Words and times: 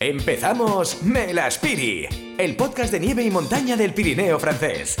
Empezamos 0.00 1.02
Melaspiri, 1.02 2.06
el 2.38 2.54
podcast 2.54 2.92
de 2.92 3.00
nieve 3.00 3.24
y 3.24 3.32
montaña 3.32 3.76
del 3.76 3.94
Pirineo 3.94 4.38
francés. 4.38 4.96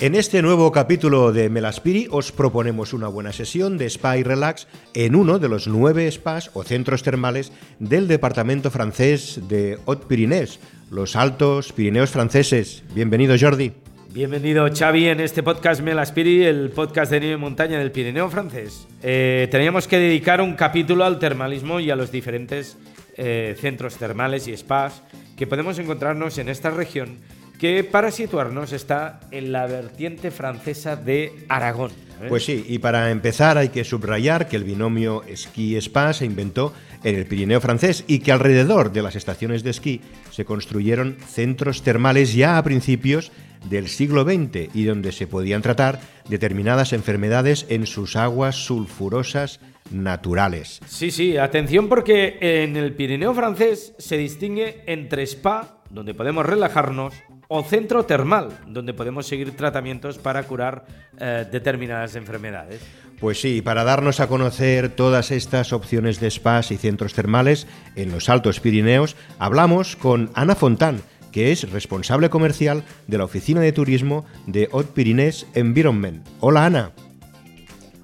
En 0.00 0.14
este 0.14 0.40
nuevo 0.40 0.70
capítulo 0.70 1.32
de 1.32 1.50
Melaspiri 1.50 2.06
os 2.12 2.30
proponemos 2.30 2.92
una 2.92 3.08
buena 3.08 3.32
sesión 3.32 3.76
de 3.76 3.86
spa 3.86 4.18
y 4.18 4.22
relax 4.22 4.68
en 4.94 5.16
uno 5.16 5.40
de 5.40 5.48
los 5.48 5.66
nueve 5.66 6.08
spas 6.12 6.52
o 6.54 6.62
centros 6.62 7.02
termales 7.02 7.50
del 7.80 8.06
departamento 8.06 8.70
francés 8.70 9.40
de 9.48 9.80
Haute-Pyrénées, 9.84 10.60
los 10.92 11.16
Altos 11.16 11.72
Pirineos 11.72 12.10
franceses. 12.10 12.84
Bienvenido 12.94 13.34
Jordi. 13.36 13.72
Bienvenido 14.12 14.68
Xavi 14.72 15.08
en 15.08 15.18
este 15.18 15.42
podcast 15.42 15.82
Melaspiri, 15.82 16.44
el 16.44 16.70
podcast 16.70 17.10
de 17.10 17.18
nieve 17.18 17.34
y 17.34 17.40
montaña 17.40 17.80
del 17.80 17.90
Pirineo 17.90 18.30
francés. 18.30 18.86
Eh, 19.02 19.48
teníamos 19.50 19.88
que 19.88 19.98
dedicar 19.98 20.40
un 20.40 20.54
capítulo 20.54 21.04
al 21.04 21.18
termalismo 21.18 21.80
y 21.80 21.90
a 21.90 21.96
los 21.96 22.12
diferentes 22.12 22.76
eh, 23.16 23.56
centros 23.58 23.96
termales 23.96 24.48
y 24.48 24.56
spas 24.56 25.02
que 25.36 25.46
podemos 25.46 25.78
encontrarnos 25.78 26.38
en 26.38 26.48
esta 26.48 26.70
región 26.70 27.18
que 27.58 27.84
para 27.84 28.10
situarnos 28.10 28.72
está 28.72 29.20
en 29.30 29.52
la 29.52 29.66
vertiente 29.66 30.30
francesa 30.30 30.96
de 30.96 31.32
Aragón. 31.48 31.90
Pues 32.28 32.44
sí, 32.44 32.64
y 32.68 32.78
para 32.78 33.10
empezar 33.10 33.58
hay 33.58 33.68
que 33.68 33.84
subrayar 33.84 34.48
que 34.48 34.56
el 34.56 34.64
binomio 34.64 35.22
esquí-spa 35.24 36.12
se 36.14 36.24
inventó 36.24 36.72
en 37.04 37.14
el 37.14 37.26
Pirineo 37.26 37.60
francés 37.60 38.04
y 38.06 38.20
que 38.20 38.32
alrededor 38.32 38.92
de 38.92 39.02
las 39.02 39.16
estaciones 39.16 39.62
de 39.62 39.70
esquí 39.70 40.00
se 40.30 40.44
construyeron 40.44 41.16
centros 41.26 41.82
termales 41.82 42.34
ya 42.34 42.56
a 42.56 42.62
principios 42.62 43.32
del 43.68 43.88
siglo 43.88 44.24
XX 44.24 44.74
y 44.74 44.84
donde 44.84 45.12
se 45.12 45.26
podían 45.26 45.62
tratar 45.62 46.00
determinadas 46.28 46.92
enfermedades 46.92 47.66
en 47.68 47.86
sus 47.86 48.16
aguas 48.16 48.56
sulfurosas 48.56 49.60
naturales. 49.90 50.80
Sí, 50.86 51.10
sí, 51.10 51.36
atención 51.36 51.88
porque 51.88 52.38
en 52.40 52.76
el 52.76 52.94
Pirineo 52.94 53.34
francés 53.34 53.94
se 53.98 54.16
distingue 54.16 54.82
entre 54.86 55.22
spa, 55.22 55.82
donde 55.90 56.14
podemos 56.14 56.44
relajarnos, 56.44 57.14
o 57.48 57.62
centro 57.62 58.04
termal, 58.04 58.58
donde 58.66 58.94
podemos 58.94 59.26
seguir 59.26 59.56
tratamientos 59.56 60.18
para 60.18 60.42
curar 60.42 60.84
eh, 61.18 61.46
determinadas 61.50 62.16
enfermedades. 62.16 62.80
Pues 63.20 63.40
sí, 63.40 63.62
para 63.62 63.84
darnos 63.84 64.20
a 64.20 64.26
conocer 64.26 64.90
todas 64.90 65.30
estas 65.30 65.72
opciones 65.72 66.20
de 66.20 66.30
spas 66.30 66.70
y 66.70 66.76
centros 66.76 67.14
termales 67.14 67.66
en 67.94 68.10
los 68.10 68.28
Altos 68.28 68.60
Pirineos, 68.60 69.16
hablamos 69.38 69.96
con 69.96 70.30
Ana 70.34 70.54
Fontán, 70.54 71.00
que 71.36 71.52
es 71.52 71.70
responsable 71.70 72.30
comercial 72.30 72.82
de 73.08 73.18
la 73.18 73.24
Oficina 73.24 73.60
de 73.60 73.70
Turismo 73.70 74.24
de 74.46 74.70
Haute 74.72 74.92
Pyrénées 74.94 75.46
Environment. 75.52 76.26
Hola 76.40 76.64
Ana. 76.64 76.92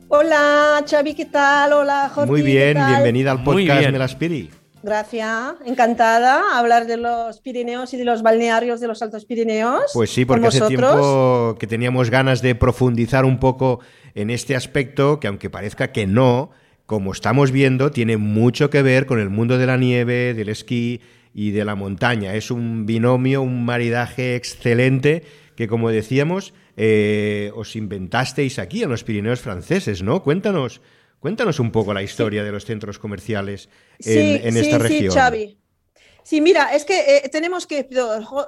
Hola 0.09 0.85
Xavi, 0.87 1.15
¿qué 1.15 1.25
tal? 1.25 1.73
Hola 1.73 2.11
Jorge. 2.15 2.31
Muy 2.31 2.43
bien, 2.43 2.77
bienvenida 2.87 3.31
al 3.31 3.43
podcast 3.43 3.89
Melaspiri. 3.89 4.51
Gracias, 4.83 5.55
encantada 5.65 6.59
hablar 6.59 6.87
de 6.87 6.99
los 6.99 7.41
Pirineos 7.41 7.95
y 7.95 7.97
de 7.97 8.05
los 8.05 8.23
balnearios 8.23 8.81
de 8.81 8.89
los 8.89 9.01
Altos 9.01 9.25
Pirineos. 9.25 9.85
Pues 9.95 10.11
sí, 10.11 10.27
porque 10.27 10.49
hace 10.49 10.61
tiempo 10.67 11.57
que 11.59 11.67
teníamos 11.67 12.11
ganas 12.11 12.43
de 12.43 12.55
profundizar 12.55 13.25
un 13.25 13.41
poco 13.41 13.81
en 14.15 14.29
este 14.29 14.57
aspecto, 14.57 15.21
que 15.21 15.29
aunque 15.29 15.49
parezca 15.49 15.91
que 15.91 16.07
no, 16.07 16.51
como 16.85 17.13
estamos 17.13 17.51
viendo, 17.51 17.93
tiene 17.93 18.19
mucho 18.19 18.69
que 18.69 18.83
ver 18.83 19.07
con 19.07 19.19
el 19.21 19.31
mundo 19.31 19.57
de 19.57 19.67
la 19.67 19.79
nieve, 19.79 20.35
del 20.35 20.51
esquí 20.51 21.01
y 21.35 21.51
de 21.51 21.65
la 21.65 21.75
montaña. 21.75 22.35
Es 22.35 22.51
un 22.51 22.87
binomio, 22.87 23.43
un 23.43 23.65
maridaje 23.65 24.37
excelente 24.37 25.25
que, 25.57 25.69
como 25.69 25.91
decíamos, 25.91 26.55
eh, 26.77 27.53
os 27.55 27.77
inventasteis 27.77 28.59
aquí 28.59 28.83
en 28.83 28.91
los 28.91 29.05
Pirineos 29.05 29.41
franceses, 29.41 30.03
¿no? 30.03 30.23
Cuéntanos, 30.23 30.81
cuéntanos 31.21 31.61
un 31.61 31.71
poco 31.71 31.95
la 31.95 32.03
historia 32.03 32.45
de 32.45 32.53
los 32.53 32.65
centros 32.65 32.99
comerciales 32.99 33.69
en, 33.99 34.57
esta 34.57 34.79
región. 34.79 35.13
Sí, 35.13 35.19
Xavi. 35.19 35.59
Sí, 36.25 36.41
mira, 36.41 36.73
es 36.73 36.85
que 36.85 37.17
eh, 37.17 37.29
tenemos 37.31 37.67
que, 37.67 37.89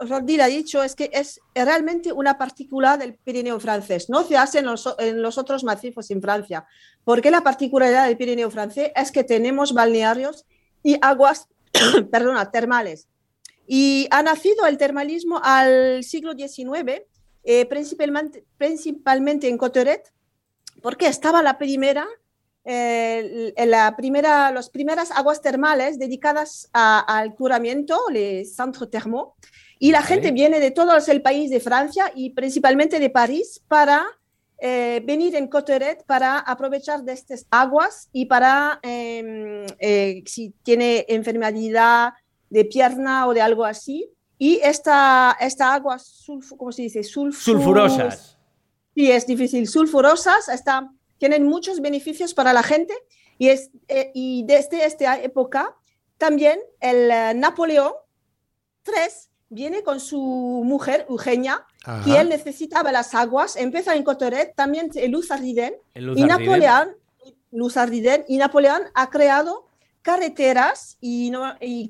Jordi 0.08 0.40
ha 0.40 0.46
dicho, 0.46 0.82
es 0.84 0.94
que 0.94 1.10
es 1.12 1.40
realmente 1.54 2.12
una 2.12 2.38
particularidad 2.38 3.00
del 3.00 3.14
Pirineo 3.14 3.58
francés. 3.58 4.08
No 4.08 4.22
se 4.22 4.36
hace 4.36 4.60
en 4.60 4.66
los, 4.66 4.94
en 4.98 5.22
los 5.22 5.38
otros 5.38 5.64
macizos 5.64 6.10
en 6.12 6.22
Francia, 6.22 6.66
porque 7.02 7.32
la 7.32 7.42
particularidad 7.42 8.06
del 8.06 8.16
Pirineo 8.16 8.50
francés 8.50 8.92
es 8.94 9.10
que 9.10 9.24
tenemos 9.24 9.74
balnearios 9.74 10.46
y 10.84 10.98
aguas, 11.02 11.48
perdona, 12.10 12.50
termales. 12.50 13.08
Y 13.66 14.06
ha 14.10 14.22
nacido 14.22 14.66
el 14.66 14.76
termalismo 14.76 15.40
al 15.42 16.04
siglo 16.04 16.32
XIX 16.32 17.02
eh, 17.44 17.66
principalmente, 17.66 18.44
principalmente 18.56 19.48
en 19.48 19.58
Coteret, 19.58 20.10
porque 20.82 21.06
estaba 21.06 21.42
la 21.42 21.58
primera, 21.58 22.06
eh, 22.64 23.52
la 23.66 23.94
primera, 23.96 24.50
las 24.50 24.70
primeras 24.70 25.10
aguas 25.10 25.42
termales 25.42 25.98
dedicadas 25.98 26.70
al 26.72 27.34
curamiento, 27.34 27.98
les 28.10 28.56
centros 28.56 28.90
termo, 28.90 29.36
y 29.78 29.90
la 29.90 30.02
gente 30.02 30.30
viene 30.30 30.58
de 30.58 30.70
todo 30.70 30.96
el 31.06 31.20
país 31.20 31.50
de 31.50 31.60
Francia 31.60 32.10
y 32.14 32.30
principalmente 32.30 32.98
de 32.98 33.10
París 33.10 33.62
para 33.68 34.06
eh, 34.66 35.02
venir 35.04 35.36
en 35.36 35.46
Coteret 35.46 36.06
para 36.06 36.38
aprovechar 36.38 37.02
de 37.02 37.12
estas 37.12 37.44
aguas 37.50 38.08
y 38.12 38.24
para, 38.24 38.80
em, 38.80 39.66
si 40.24 40.54
tiene 40.62 41.04
enfermedad 41.06 42.14
de 42.48 42.64
pierna 42.64 43.26
o 43.26 43.34
de 43.34 43.42
algo 43.42 43.66
así, 43.66 44.10
y 44.38 44.60
esta, 44.62 45.36
esta 45.38 45.74
agua, 45.74 45.98
¿cómo 46.56 46.72
se 46.72 46.80
dice? 46.80 47.02
sulfurosas. 47.02 48.38
Sí, 48.94 49.10
es 49.10 49.26
difícil. 49.26 49.68
Sulfurosas 49.68 50.48
está, 50.48 50.90
tienen 51.18 51.44
muchos 51.44 51.80
beneficios 51.80 52.32
para 52.32 52.54
la 52.54 52.62
gente 52.62 52.94
y, 53.36 53.48
es, 53.50 53.70
eh, 53.88 54.12
y 54.14 54.44
desde 54.46 54.86
esta 54.86 55.20
época 55.20 55.76
también 56.16 56.58
el 56.80 57.10
eh, 57.10 57.34
Napoleón 57.34 57.92
III 58.86 58.94
viene 59.50 59.82
con 59.82 60.00
su 60.00 60.62
mujer 60.64 61.04
Eugenia, 61.10 61.66
y 62.06 62.12
él 62.12 62.28
necesitaba 62.28 62.92
las 62.92 63.14
aguas, 63.14 63.56
empieza 63.56 63.94
en 63.94 64.04
Cotoret, 64.04 64.54
también 64.54 64.90
Luz 65.08 65.30
Ardiden, 65.30 65.74
y 65.94 66.24
Napoleón, 66.24 66.96
Luz 67.50 67.76
Ardiden, 67.76 68.24
y 68.26 68.38
Napoleón 68.38 68.82
ha 68.94 69.10
creado 69.10 69.66
carreteras 70.00 70.98
y, 71.00 71.32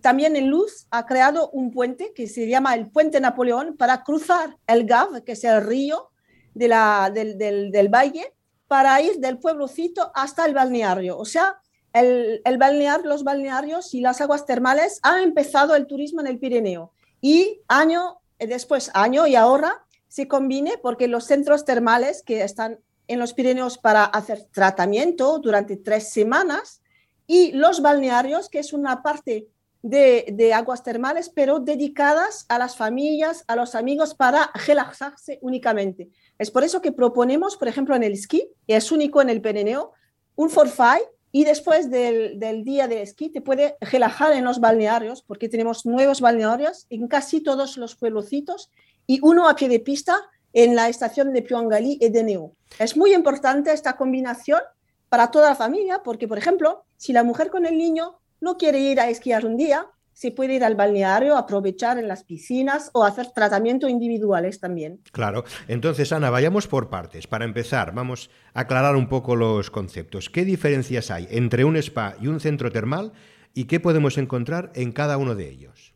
también 0.01 0.37
en 0.37 0.49
Luz 0.49 0.87
ha 0.91 1.07
creado 1.07 1.51
un 1.51 1.73
puente 1.73 2.13
que 2.15 2.29
se 2.29 2.49
llama 2.49 2.75
el 2.75 2.91
Puente 2.91 3.21
Napoleón 3.21 3.77
para 3.77 4.03
cruzar 4.05 4.57
el 4.67 4.85
Gav, 4.85 5.23
que 5.25 5.33
es 5.33 5.45
el 5.45 5.65
río 5.65 6.11
de 6.55 6.69
la, 6.69 7.11
del, 7.13 7.39
del, 7.39 7.89
valle, 7.89 8.33
para 8.69 9.01
ir 9.01 9.19
del 9.19 9.39
pueblocito 9.39 10.13
hasta 10.15 10.47
el 10.47 10.55
balneario. 10.55 11.19
O 11.19 11.25
sea, 11.25 11.61
el, 11.93 12.41
el 12.45 12.59
balnear, 12.59 13.05
los 13.05 13.25
balnearios 13.25 13.95
y 13.95 14.01
las 14.01 14.21
aguas 14.21 14.47
termales 14.47 15.01
han 15.03 15.23
empezado 15.23 15.75
el 15.75 15.87
turismo 15.87 16.21
en 16.21 16.29
el 16.29 16.39
Pirineo. 16.39 16.93
Y 17.21 17.63
año 17.69 18.21
después, 18.39 18.91
año 18.95 19.27
y 19.27 19.35
ahora 19.35 19.84
se 20.15 20.29
combine 20.29 20.79
porque 20.81 21.09
los 21.09 21.25
centros 21.25 21.65
termales 21.65 22.23
que 22.23 22.45
están 22.45 22.79
en 23.09 23.19
los 23.19 23.35
Pirineos 23.35 23.79
para 23.79 24.05
hacer 24.05 24.45
tratamiento 24.53 25.41
durante 25.41 25.77
tres 25.77 26.11
semanas, 26.11 26.83
y 27.27 27.51
los 27.51 27.83
balnearios, 27.83 28.49
que 28.49 28.61
es 28.61 28.73
una 28.73 29.03
parte 29.03 29.49
de, 29.83 30.53
aguas 30.55 30.85
termales, 30.85 31.31
pero 31.31 31.59
dedicadas 31.59 32.47
a 32.49 32.61
las 32.61 32.77
familias, 32.77 33.43
a 33.49 33.57
los 33.57 33.75
amigos 33.75 34.15
para 34.15 34.53
relajarse 34.69 35.41
únicamente. 35.43 36.11
Es 36.39 36.53
por 36.53 36.63
eso 36.63 36.81
que 36.81 36.93
proponemos, 36.93 37.57
por 37.57 37.67
ejemplo, 37.67 37.97
en 37.97 38.05
el 38.05 38.13
esquí, 38.13 38.47
y 38.69 38.75
es 38.75 38.93
único 38.93 39.21
en 39.21 39.31
el 39.31 39.43
Pirineo, 39.43 39.95
un 40.37 40.49
forfait 40.49 41.03
y 41.33 41.43
después 41.45 41.91
del, 41.91 42.39
día 42.63 42.87
de 42.87 43.03
esquí 43.03 43.31
te 43.31 43.41
puede 43.41 43.77
relajar 43.81 44.33
en 44.35 44.45
los 44.45 44.61
balnearios, 44.61 45.23
porque 45.23 45.49
tenemos 45.49 45.85
nuevos 45.85 46.21
balnearios 46.21 46.87
en 46.89 47.09
casi 47.09 47.41
todos 47.41 47.77
los 47.77 47.97
pueblocitos 47.97 48.71
y 49.07 49.21
uno 49.23 49.49
a 49.49 49.57
pie 49.57 49.69
de 49.69 49.81
pista 49.81 50.17
en 50.53 50.75
la 50.77 50.89
estación 50.89 51.33
de 51.33 51.43
Puangali 51.43 51.99
y 52.01 52.09
de 52.09 52.23
Neo. 52.23 52.53
Es 52.79 52.97
muy 52.97 53.13
importante 53.13 53.73
esta 53.73 53.97
combinación 53.97 54.61
para 55.09 55.31
toda 55.31 55.51
la 55.51 55.57
familia, 55.57 56.01
porque, 56.03 56.29
por 56.29 56.39
ejemplo, 56.39 56.85
si 56.97 57.13
la 57.13 57.25
mujer 57.25 57.51
con 57.51 57.67
el 57.67 57.77
niño 57.77 58.19
no 58.41 58.57
quiere 58.57 58.79
ir 58.79 59.01
a 59.01 59.09
esquiar 59.09 59.45
un 59.47 59.57
día, 59.57 59.87
se 60.13 60.31
puede 60.31 60.55
ir 60.55 60.65
al 60.65 60.77
balneario, 60.77 61.37
aprovechar 61.37 61.99
en 61.99 62.09
las 62.09 62.25
piscinas 62.25 62.91
o 62.95 63.05
hacer 63.05 63.33
tratamientos 63.33 63.91
individuales 63.91 64.61
también. 64.61 65.01
Claro. 65.13 65.45
Entonces, 65.67 66.13
Ana, 66.13 66.31
vayamos 66.31 66.69
por 66.69 66.89
partes. 66.89 67.27
Para 67.27 67.45
empezar, 67.45 67.93
vamos 67.93 68.31
a 68.55 68.61
aclarar 68.61 68.97
un 68.97 69.09
poco 69.09 69.35
los 69.35 69.71
conceptos. 69.71 70.31
¿Qué 70.31 70.45
diferencias 70.45 71.11
hay 71.11 71.27
entre 71.31 71.65
un 71.65 71.77
spa 71.77 72.17
y 72.21 72.29
un 72.29 72.39
centro 72.39 72.71
termal 72.71 73.13
y 73.55 73.65
qué 73.65 73.81
podemos 73.81 74.17
encontrar 74.17 74.71
en 74.75 74.93
cada 74.93 75.17
uno 75.17 75.35
de 75.35 75.51
ellos? 75.51 75.95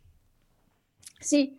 Sí, 1.21 1.59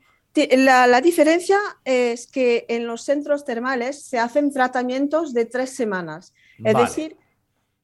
la, 0.57 1.01
diferencia 1.01 1.59
es 1.85 2.27
que 2.27 2.65
en 2.69 2.87
los 2.87 3.03
centros 3.03 3.45
termales 3.45 4.03
se 4.03 4.19
hacen 4.19 4.51
tratamientos 4.51 5.33
de 5.33 5.45
tres 5.45 5.71
semanas. 5.71 6.33
Es 6.63 6.75
decir, 6.75 7.17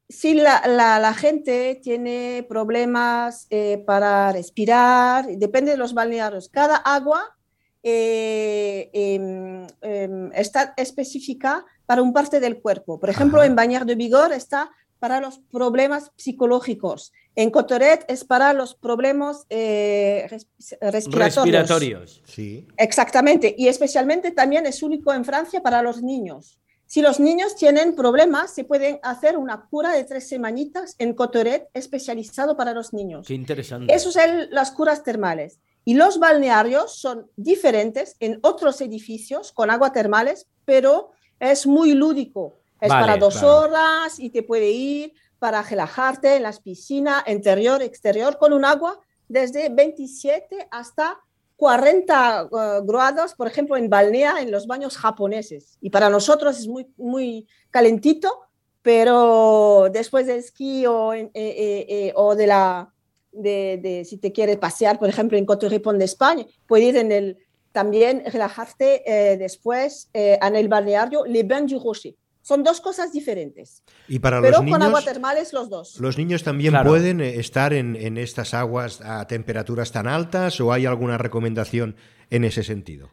si 0.10 0.34
la, 0.36 1.13
gente 1.18 1.80
tiene 1.81 2.46
problemas 2.48 3.48
eh, 3.50 3.84
para 3.86 4.31
respirar, 4.31 5.25
depende 5.25 5.72
de 5.72 5.78
los 5.78 5.94
balnearios. 5.94 6.50
Cada 6.50 6.78
agua 6.78 7.36
eh, 7.84 8.90
em, 8.94 9.68
em, 9.81 10.31
está 10.34 10.74
específica 10.78 11.66
para 11.86 12.02
un 12.02 12.13
parte 12.13 12.40
del 12.40 12.60
cuerpo. 12.60 13.00
Por 13.00 13.10
ejemplo, 13.10 13.44
en 13.44 13.56
Bañar 13.56 13.86
de 13.86 13.96
Vigor 13.96 14.34
está 14.34 14.72
para 15.06 15.22
los 15.22 15.38
problemas 15.52 16.12
psicológicos. 16.16 17.13
En 17.36 17.52
Cotoret 17.52 18.04
es 18.07 18.24
para 18.24 18.54
los 18.54 18.74
problemas 18.74 19.46
eh, 19.52 20.25
respiratorios. 20.81 21.36
Respiratorios. 21.36 22.24
Sí. 22.25 22.68
Exactamente. 22.75 23.54
Y 23.56 23.68
especialmente 23.68 24.31
también 24.31 24.66
es 24.66 24.81
único 24.81 25.13
en 25.13 25.24
Francia 25.24 25.62
para 25.62 25.84
los 25.84 26.02
niños. 26.02 26.60
Si 26.88 27.04
los 27.04 27.19
niños 27.19 27.56
tienen 27.56 27.94
problemas, 27.94 28.56
se 28.56 28.63
pueden 28.63 28.98
hacer 29.04 29.38
una 29.38 29.68
cura 29.68 29.92
de 29.92 30.06
tres 30.06 30.28
semanitas 30.28 30.96
en 30.98 31.13
Cotoret 31.13 31.68
especializado 31.75 32.57
para 32.57 32.74
los 32.74 32.92
niños. 32.92 33.28
Qué 33.28 33.36
interesante. 33.36 33.94
Eso 33.94 34.12
son 34.12 34.50
las 34.50 34.72
curas 34.72 35.04
termales. 35.04 35.60
Y 35.84 35.94
los 35.94 36.18
balnearios 36.18 36.96
son 36.96 37.30
diferentes 37.36 38.16
en 38.19 38.40
otros 38.42 38.81
edificios 38.81 39.52
con 39.52 39.69
agua 39.69 39.92
termales, 39.92 40.48
pero 40.66 41.12
es 41.40 41.68
muy 41.68 41.94
lúdico. 41.94 42.57
Es 42.85 42.89
Vale, 42.89 43.05
para 43.05 43.17
dos 43.17 43.37
claro. 43.39 43.57
horas 43.57 44.19
y 44.19 44.29
te 44.29 44.43
puede 44.43 44.69
ir 44.71 45.13
para 45.39 45.61
relajarte 45.61 46.35
en 46.35 46.43
las 46.43 46.59
piscinas, 46.59 47.23
interior, 47.27 47.81
exterior, 47.81 48.37
con 48.37 48.53
un 48.53 48.63
agua 48.65 48.99
desde 49.27 49.69
27 49.69 50.67
hasta 50.71 51.17
40 51.57 52.49
eh, 52.51 52.81
grados, 52.83 53.33
por 53.33 53.47
ejemplo, 53.47 53.77
en 53.77 53.89
balnea, 53.89 54.41
en 54.41 54.51
los 54.51 54.67
baños 54.67 54.97
japoneses. 54.97 55.77
Y 55.81 55.89
para 55.89 56.09
nosotros 56.09 56.59
es 56.59 56.67
muy, 56.67 56.87
muy 56.97 57.47
calentito, 57.71 58.29
pero 58.81 59.87
después 59.91 60.27
del 60.27 60.37
esquí 60.39 60.85
o, 60.85 61.13
eh, 61.13 61.31
eh, 61.33 61.85
eh, 61.89 62.13
o 62.15 62.35
de 62.35 62.47
la, 62.47 62.93
de, 63.31 63.79
de- 63.81 64.05
si 64.05 64.17
te 64.17 64.31
quieres 64.31 64.57
pasear, 64.57 64.99
por 64.99 65.09
ejemplo, 65.09 65.37
en 65.37 65.45
Cotorripón 65.45 65.97
de 65.97 66.05
España, 66.05 66.45
puedes 66.67 66.89
ir 66.89 66.97
en 66.97 67.11
el, 67.11 67.37
también 67.71 68.23
relajarte 68.31 69.37
después 69.37 70.09
en 70.13 70.55
el 70.55 70.67
balneario 70.69 71.25
Le 71.25 71.43
Bain 71.43 71.65
du 71.67 71.77
Rocher. 71.79 72.15
Son 72.47 72.62
dos 72.63 72.80
cosas 72.80 73.12
diferentes, 73.12 73.81
Y 74.07 74.19
para 74.19 74.39
pero 74.39 74.51
los 74.51 74.59
con 74.59 74.74
agua 74.83 75.00
niños, 75.00 75.06
termales 75.06 75.51
los 75.51 75.68
dos. 75.68 76.00
los 76.00 76.15
niños 76.19 76.44
también 76.44 76.74
Claro. 76.74 76.92
pueden 76.92 77.19
eh, 77.19 77.39
estar 77.39 77.74
en, 77.74 77.95
en 77.95 78.19
estas 78.19 78.53
aguas 78.53 79.01
a 79.01 79.25
temperaturas 79.25 79.92
tan 79.92 80.06
altas 80.06 80.62
o 80.62 80.71
hay 80.71 80.86
alguna 80.86 81.18
recomendación 81.18 81.95
en 82.30 82.44
ese 82.44 82.62
sentido. 82.63 83.09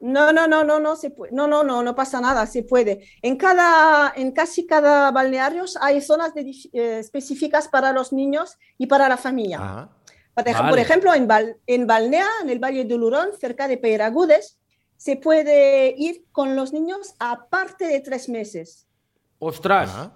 No, 0.00 0.34
no, 0.34 0.46
no, 0.46 0.64
no, 0.64 0.78
no 0.80 0.96
se 0.96 1.08
puede. 1.08 1.32
No, 1.32 1.46
no, 1.48 1.64
no, 1.64 1.82
no 1.82 1.94
pasa 1.94 2.20
nada, 2.20 2.44
se 2.46 2.62
puede. 2.62 3.08
En 3.22 3.36
cada, 3.38 4.12
en 4.14 4.32
casi 4.32 4.66
cada 4.66 5.10
balneario 5.12 5.64
hay 5.80 6.02
zonas 6.02 6.34
de 6.34 6.42
eh, 6.74 6.98
específicas 6.98 7.68
para 7.68 7.92
los 7.94 8.12
niños 8.12 8.58
y 8.76 8.86
para 8.86 9.08
la 9.08 9.16
familia. 9.16 9.58
Ah, 9.62 9.88
Por, 10.34 10.46
ej- 10.46 10.52
Vale. 10.58 10.68
por 10.68 10.78
ejemplo, 10.78 11.14
en, 11.14 11.26
Val- 11.26 11.56
en 11.66 11.86
Balnea, 11.86 12.28
en 12.42 12.50
el 12.50 12.58
Valle 12.58 12.84
de 12.84 12.96
Lurón, 12.98 13.30
cerca 13.40 13.66
de 13.66 13.78
Peiragudes, 13.78 14.57
se 14.98 15.16
puede 15.16 15.94
ir 15.96 16.26
con 16.32 16.54
los 16.56 16.74
niños 16.74 17.14
aparte 17.18 17.86
de 17.86 18.00
tres 18.00 18.28
meses. 18.28 18.86
Ostras. 19.38 20.10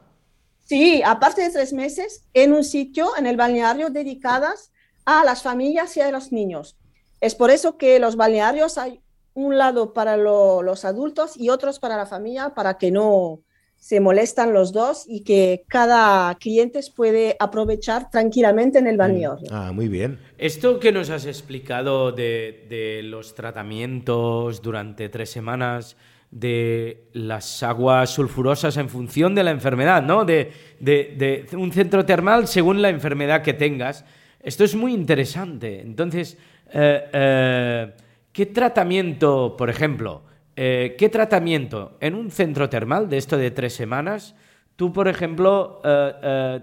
Sí, 0.64 1.02
aparte 1.04 1.40
de 1.42 1.50
tres 1.50 1.72
meses, 1.72 2.24
en 2.34 2.52
un 2.52 2.64
sitio, 2.64 3.16
en 3.16 3.26
el 3.26 3.36
balneario, 3.36 3.88
dedicadas 3.88 4.70
a 5.06 5.24
las 5.24 5.42
familias 5.42 5.96
y 5.96 6.00
a 6.00 6.10
los 6.10 6.30
niños. 6.32 6.76
Es 7.20 7.34
por 7.34 7.50
eso 7.50 7.78
que 7.78 7.98
los 7.98 8.16
balnearios 8.16 8.76
hay 8.76 9.00
un 9.34 9.56
lado 9.56 9.92
para 9.94 10.16
lo- 10.16 10.62
los 10.62 10.84
adultos 10.84 11.36
y 11.36 11.48
otros 11.48 11.78
para 11.78 11.96
la 11.96 12.06
familia, 12.06 12.50
para 12.54 12.76
que 12.76 12.90
no 12.90 13.40
se 13.82 13.98
molestan 13.98 14.52
los 14.52 14.72
dos 14.72 15.06
y 15.08 15.24
que 15.24 15.64
cada 15.66 16.32
cliente 16.36 16.78
puede 16.94 17.34
aprovechar 17.40 18.10
tranquilamente 18.12 18.78
en 18.78 18.86
el 18.86 18.96
balneario. 18.96 19.48
Ah, 19.50 19.72
muy 19.74 19.88
bien. 19.88 20.20
Esto 20.38 20.78
que 20.78 20.92
nos 20.92 21.10
has 21.10 21.26
explicado 21.26 22.12
de, 22.12 22.64
de 22.68 23.02
los 23.02 23.34
tratamientos 23.34 24.62
durante 24.62 25.08
tres 25.08 25.30
semanas, 25.30 25.96
de 26.30 27.08
las 27.12 27.60
aguas 27.64 28.10
sulfurosas 28.10 28.76
en 28.76 28.88
función 28.88 29.34
de 29.34 29.42
la 29.42 29.50
enfermedad, 29.50 30.00
¿no? 30.00 30.24
De, 30.24 30.52
de- 30.78 31.44
de 31.50 31.56
un 31.56 31.72
centro 31.72 32.06
termal 32.06 32.46
según 32.46 32.82
la 32.82 32.88
enfermedad 32.88 33.42
que 33.42 33.52
tengas. 33.52 34.04
Esto 34.40 34.62
es 34.62 34.76
muy 34.76 34.94
interesante. 34.94 35.80
Entonces, 35.80 36.38
eh, 36.72 37.02
eh, 37.12 37.92
¿qué 38.32 38.46
tratamiento, 38.46 39.56
por 39.58 39.68
ejemplo, 39.70 40.22
eh, 40.54 40.96
qué 40.98 41.08
tratamiento 41.08 41.96
en 42.00 42.14
un 42.14 42.30
centro 42.30 42.68
termal 42.68 43.08
de 43.08 43.16
esto 43.16 43.38
de 43.38 43.50
tres 43.50 43.74
semanas, 43.74 44.34
tú, 44.76 44.92
por 44.92 45.08
ejemplo, 45.08 45.80
eh, 45.82 46.12
eh, 46.22 46.60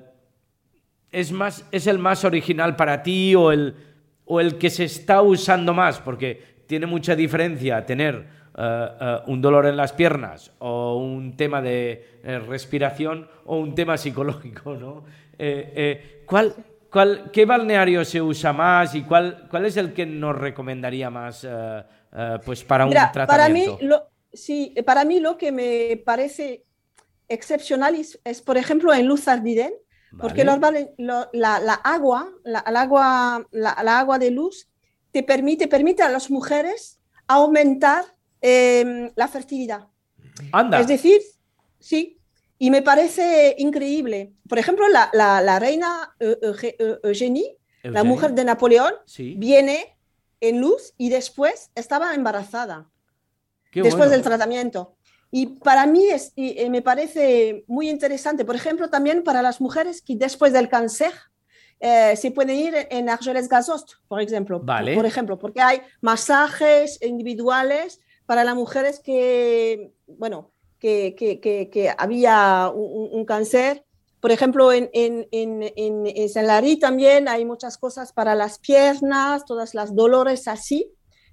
es, 1.11 1.31
más, 1.31 1.65
es 1.71 1.87
el 1.87 1.97
más 1.97 2.23
original 2.23 2.75
para 2.75 3.01
ti 3.01 3.33
o 3.33 3.51
el, 3.51 3.75
o 4.25 4.39
el 4.39 4.59
que 4.59 4.69
se 4.69 4.83
está 4.83 5.23
usando 5.23 5.73
más? 5.73 5.99
Porque 5.99 6.63
tiene 6.67 6.85
mucha 6.85 7.15
diferencia 7.15 7.85
tener 7.85 8.39
un 9.27 9.41
dolor 9.41 9.67
en 9.67 9.77
las 9.77 9.93
piernas 9.93 10.51
o 10.59 10.97
un 10.97 11.37
tema 11.37 11.61
de 11.61 12.19
respiración 12.45 13.25
o 13.45 13.57
un 13.57 13.73
tema 13.73 13.95
psicológico, 13.95 14.75
¿no? 14.79 15.05
¿cuál, 16.25 16.53
cuál, 16.89 17.31
¿Qué 17.31 17.45
balneario 17.45 18.03
se 18.03 18.21
usa 18.21 18.51
más 18.51 18.95
y 18.95 19.03
cuál, 19.03 19.47
cuál 19.49 19.65
es 19.65 19.77
el 19.77 19.93
que 19.93 20.05
nos 20.05 20.37
recomendaría 20.37 21.09
más 21.09 21.47
eh, 22.13 22.37
pues 22.45 22.63
para 22.63 22.85
un 22.85 22.89
Mira, 22.89 23.11
para 23.11 23.49
mí, 23.49 23.63
tratamiento? 23.65 23.77
lo, 23.81 24.09
sí, 24.33 24.73
para 24.85 25.05
mí 25.05 25.19
lo 25.19 25.37
que 25.37 25.51
me 25.51 25.97
parece 26.05 26.63
excepcional 27.27 27.95
es, 27.95 28.19
es, 28.23 28.41
por 28.41 28.57
ejemplo, 28.57 28.93
en 28.93 29.05
Luz 29.07 29.27
Ardiden, 29.27 29.73
porque 30.19 30.43
Vale. 30.43 30.45
los 30.45 30.59
vale- 30.59 30.93
lo- 30.97 31.29
la, 31.33 31.59
la 31.59 31.75
agua, 31.75 32.31
la, 32.43 32.63
el 32.65 32.75
agua, 32.75 33.45
la, 33.51 33.77
la 33.83 33.99
agua 33.99 34.17
de 34.17 34.31
luz 34.31 34.67
te 35.11 35.21
permite, 35.23 35.67
permite 35.67 36.01
a 36.01 36.09
las 36.09 36.31
mujeres 36.31 36.99
aumentar 37.27 38.05
eh, 38.41 39.11
la 39.15 39.27
fertilidad. 39.27 39.87
Anda, 40.51 40.79
Es 40.79 40.87
decir, 40.87 41.21
sí, 41.79 42.17
y 42.57 42.71
me 42.71 42.81
parece 42.81 43.53
increíble. 43.59 44.33
Por 44.47 44.57
ejemplo, 44.57 44.87
la, 44.87 45.09
la- 45.13 45.41
la 45.41 45.59
reina 45.59 46.15
eh, 46.19 46.37
Euge- 46.41 46.75
eh, 46.79 46.99
Eugenie, 47.03 47.57
la 47.83 48.03
mujer 48.03 48.33
de 48.33 48.43
Napoleón, 48.45 48.93
Sí. 49.05 49.35
viene 49.37 49.97
en 50.41 50.61
luz 50.61 50.93
y 50.97 51.09
después 51.09 51.71
estaba 51.75 52.13
embarazada 52.15 52.89
Qué 53.71 53.81
después 53.81 54.07
bueno. 54.07 54.11
del 54.11 54.21
tratamiento. 54.21 54.95
Y 55.31 55.45
para 55.45 55.85
mí 55.85 56.05
es, 56.05 56.33
y, 56.35 56.59
eh, 56.59 56.69
me 56.69 56.81
parece 56.81 57.63
muy 57.67 57.89
interesante, 57.89 58.45
por 58.45 58.55
ejemplo, 58.55 58.89
también 58.89 59.23
para 59.23 59.41
las 59.41 59.61
mujeres 59.61 60.01
que 60.01 60.15
después 60.15 60.53
del 60.53 60.69
cáncer 60.69 61.13
eh, 61.79 62.15
se 62.15 62.31
pueden 62.31 62.55
ir 62.57 62.73
en 62.89 63.09
Argelès 63.09 63.47
Gazost, 63.47 63.93
por 64.07 64.21
ejemplo, 64.21 64.59
Vale. 64.59 64.95
por 64.95 65.05
ejemplo, 65.05 65.37
porque 65.37 65.61
hay 65.61 65.81
masajes 66.01 66.99
individuales 67.03 68.01
para 68.25 68.43
las 68.43 68.55
mujeres 68.55 68.99
que, 68.99 69.93
bueno, 70.07 70.51
que, 70.79 71.15
que, 71.15 71.39
que, 71.39 71.69
que 71.69 71.93
había 71.95 72.71
un 72.73 73.23
cáncer. 73.25 73.85
Por 74.19 74.31
ejemplo, 74.31 74.71
en, 74.71 74.89
en, 74.93 75.27
en, 75.31 75.63
en, 75.75 76.05
en 76.05 76.29
Saint-Lary 76.29 76.77
también 76.77 77.27
hay 77.27 77.45
muchas 77.45 77.77
cosas 77.77 78.11
para 78.11 78.35
las 78.35 78.59
piernas, 78.59 79.45
todas 79.45 79.73
las 79.73 79.95
dolores 79.95 80.47
así. 80.47 80.91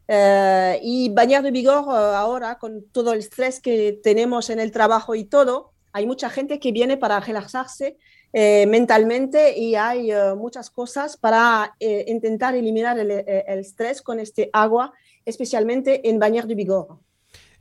Eh, 0.08 0.78
y 0.82 1.08
bañar 1.08 1.42
de 1.42 1.50
vigor 1.50 1.82
eh, 1.88 2.14
ahora, 2.14 2.58
con 2.58 2.84
todo 2.92 3.12
el 3.12 3.18
estrés 3.18 3.60
que 3.60 3.98
tenemos 4.02 4.50
en 4.50 4.60
el 4.60 4.70
trabajo 4.70 5.16
y 5.16 5.24
todo, 5.24 5.72
hay 5.92 6.06
mucha 6.06 6.30
gente 6.30 6.60
que 6.60 6.70
viene 6.70 6.96
para 6.96 7.18
relajarse 7.18 7.96
eh, 8.32 8.66
mentalmente 8.68 9.58
y 9.58 9.74
hay 9.74 10.12
eh, 10.12 10.34
muchas 10.36 10.70
cosas 10.70 11.16
para 11.16 11.74
eh, 11.80 12.04
intentar 12.06 12.54
eliminar 12.54 12.98
el, 12.98 13.10
eh, 13.10 13.44
el 13.48 13.58
estrés 13.60 14.02
con 14.02 14.20
este 14.20 14.50
agua, 14.52 14.92
especialmente 15.24 16.08
en 16.08 16.18
bañar 16.18 16.46
de 16.46 16.54
vigor. 16.54 16.98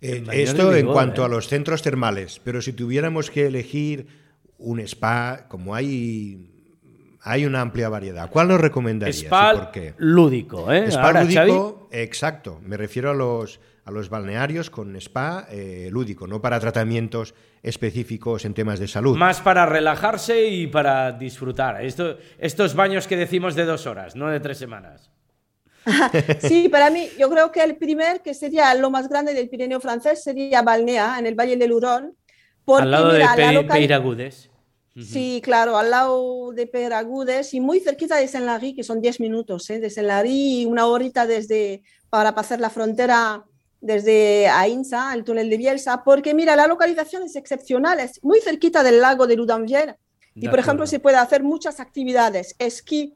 Eh, 0.02 0.24
esto 0.34 0.70
de 0.70 0.82
en 0.82 0.86
vigor, 0.86 0.94
cuanto 0.94 1.22
¿eh? 1.24 1.26
a 1.26 1.28
los 1.30 1.48
centros 1.48 1.82
termales, 1.82 2.42
pero 2.44 2.62
si 2.62 2.74
tuviéramos 2.74 3.32
que 3.32 3.48
elegir 3.48 4.25
un 4.58 4.80
spa, 4.82 5.46
como 5.48 5.76
hay, 5.76 6.50
hay 7.22 7.46
una 7.46 7.62
amplia 7.62 7.90
variedad, 7.90 8.30
¿cuál 8.30 8.48
nos 8.48 8.62
recomendarías 8.62 9.18
Spa 9.18 9.54
y 9.54 9.58
por 9.58 9.72
qué? 9.72 9.94
lúdico, 9.98 10.72
¿eh? 10.72 10.88
Spa 10.88 11.08
Ahora, 11.08 11.26
Xavi, 11.26 11.52
lúdico, 11.52 11.90
exacto. 11.92 12.60
Me 12.64 12.78
refiero 12.78 13.12
a 13.12 13.14
los, 13.14 13.60
a 13.84 13.92
los 13.92 14.10
balnearios 14.10 14.70
con 14.70 14.96
spa 14.96 15.48
eh, 15.50 15.90
lúdico, 15.92 16.28
no 16.28 16.42
para 16.42 16.60
tratamientos 16.60 17.36
específicos 17.62 18.46
en 18.46 18.54
temas 18.54 18.80
de 18.80 18.88
salud. 18.88 19.18
Más 19.18 19.42
para 19.42 19.66
relajarse 19.66 20.48
y 20.48 20.68
para 20.68 21.12
disfrutar. 21.12 21.84
Esto, 21.84 22.18
estos 22.38 22.76
baños 22.76 23.08
que 23.08 23.18
decimos 23.18 23.56
de 23.56 23.66
dos 23.66 23.86
horas, 23.88 24.16
no 24.16 24.30
de 24.30 24.40
tres 24.40 24.58
semanas. 24.58 25.12
Sí, 26.40 26.68
para 26.70 26.90
mí, 26.90 27.10
yo 27.20 27.30
creo 27.30 27.52
que 27.52 27.64
el 27.64 27.76
primer, 27.76 28.22
que 28.22 28.34
sería 28.34 28.74
lo 28.74 28.90
más 28.90 29.08
grande 29.08 29.34
del 29.34 29.50
Pirineo 29.50 29.80
francés, 29.80 30.24
sería 30.24 30.64
Balnea, 30.64 31.20
en 31.20 31.28
el 31.28 31.36
Valle 31.36 31.58
del 31.58 31.72
Hurón. 31.72 32.16
Porque, 32.66 32.84
Al 32.84 32.92
lado 32.92 33.06
mira, 33.14 33.18
de 33.18 33.24
la 33.24 33.36
Pe- 33.36 33.54
local- 33.54 33.78
Peiragudes. 33.78 34.50
Sí, 34.98 35.42
claro, 35.44 35.78
al 35.78 35.92
lado 35.92 36.54
de 36.54 36.68
Peragudes 36.68 37.54
y 37.54 37.60
muy 37.60 37.82
cerquita 37.82 38.16
de 38.16 38.30
Saint-Lary, 38.30 38.74
que 38.74 38.84
son 38.84 39.02
10 39.02 39.20
minutos, 39.20 39.70
¿eh? 39.70 39.80
de 39.82 39.90
Saint-Lary 39.90 40.62
y 40.62 40.66
una 40.66 40.88
horita 40.88 41.26
desde, 41.28 41.84
para 42.10 42.34
pasar 42.34 42.62
la 42.62 42.70
frontera 42.70 43.44
desde 43.82 44.48
Ainsa, 44.48 45.14
el 45.14 45.26
túnel 45.26 45.50
de 45.50 45.58
Bielsa, 45.58 46.02
porque 46.06 46.34
mira, 46.34 46.56
la 46.56 46.68
localización 46.68 47.24
es 47.24 47.36
excepcional, 47.36 48.00
es 48.00 48.24
muy 48.24 48.40
cerquita 48.40 48.84
del 48.84 49.02
lago 49.02 49.28
de 49.28 49.36
Ludanvier 49.36 49.98
y 50.34 50.42
De 50.46 50.50
por 50.50 50.60
ejemplo 50.60 50.88
se 50.88 51.00
puede 51.02 51.18
hacer 51.18 51.44
muchas 51.44 51.82
actividades, 51.82 52.56
esquí 52.58 53.16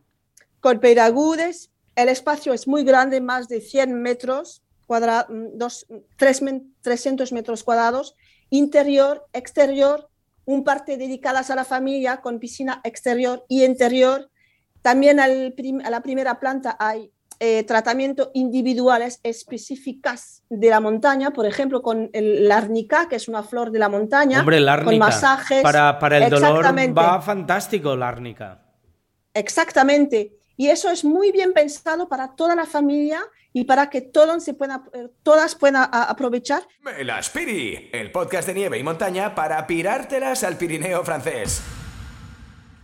con 0.59 0.81
Peragudes, 0.81 1.71
el 1.95 2.09
espacio 2.09 2.51
es 2.51 2.67
muy 2.67 2.83
grande, 2.83 3.21
más 3.21 3.47
de 3.47 3.61
100 3.61 3.93
metros 4.01 4.63
cuadrados, 4.85 5.87
300 6.83 7.31
metros 7.31 7.63
cuadrados, 7.63 8.15
interior, 8.49 9.27
exterior, 9.33 10.09
un 10.45 10.63
parte 10.63 10.97
dedicadas 10.97 11.49
a 11.49 11.55
la 11.55 11.65
familia 11.65 12.21
con 12.21 12.39
piscina 12.39 12.81
exterior 12.83 13.45
y 13.47 13.63
interior. 13.63 14.29
También 14.81 15.19
al 15.19 15.53
prim- 15.53 15.81
a 15.83 15.89
la 15.89 16.01
primera 16.01 16.39
planta 16.39 16.75
hay 16.79 17.11
eh, 17.39 17.63
tratamientos 17.63 18.31
individuales 18.33 19.19
específicas 19.23 20.43
de 20.49 20.69
la 20.69 20.79
montaña, 20.79 21.31
por 21.31 21.45
ejemplo, 21.45 21.81
con 21.81 22.09
el, 22.13 22.47
la 22.47 22.57
árnica, 22.57 23.07
que 23.07 23.15
es 23.15 23.27
una 23.27 23.43
flor 23.43 23.71
de 23.71 23.79
la 23.79 23.89
montaña, 23.89 24.39
Hombre, 24.39 24.59
con 24.83 24.97
masajes. 24.97 25.61
Para, 25.61 25.99
para 25.99 26.17
el 26.17 26.29
dolor 26.29 26.65
va 26.97 27.21
fantástico 27.21 27.95
la 27.95 28.09
árnica. 28.09 28.65
Exactamente. 29.33 30.35
Y 30.57 30.67
eso 30.67 30.89
es 30.89 31.05
muy 31.05 31.31
bien 31.31 31.53
pensado 31.53 32.09
para 32.09 32.35
toda 32.35 32.55
la 32.55 32.65
familia 32.65 33.21
y 33.53 33.63
para 33.65 33.89
que 33.89 34.01
todos 34.01 34.43
se 34.43 34.53
puedan, 34.53 34.83
eh, 34.93 35.07
todas 35.23 35.55
puedan 35.55 35.87
aprovechar. 35.91 36.63
Me 36.81 37.03
las 37.03 37.29
Piri, 37.29 37.89
el 37.91 38.11
podcast 38.11 38.47
de 38.47 38.53
nieve 38.53 38.77
y 38.77 38.83
montaña 38.83 39.33
para 39.35 39.65
pirártelas 39.65 40.43
al 40.43 40.57
Pirineo 40.57 41.03
francés. 41.03 41.61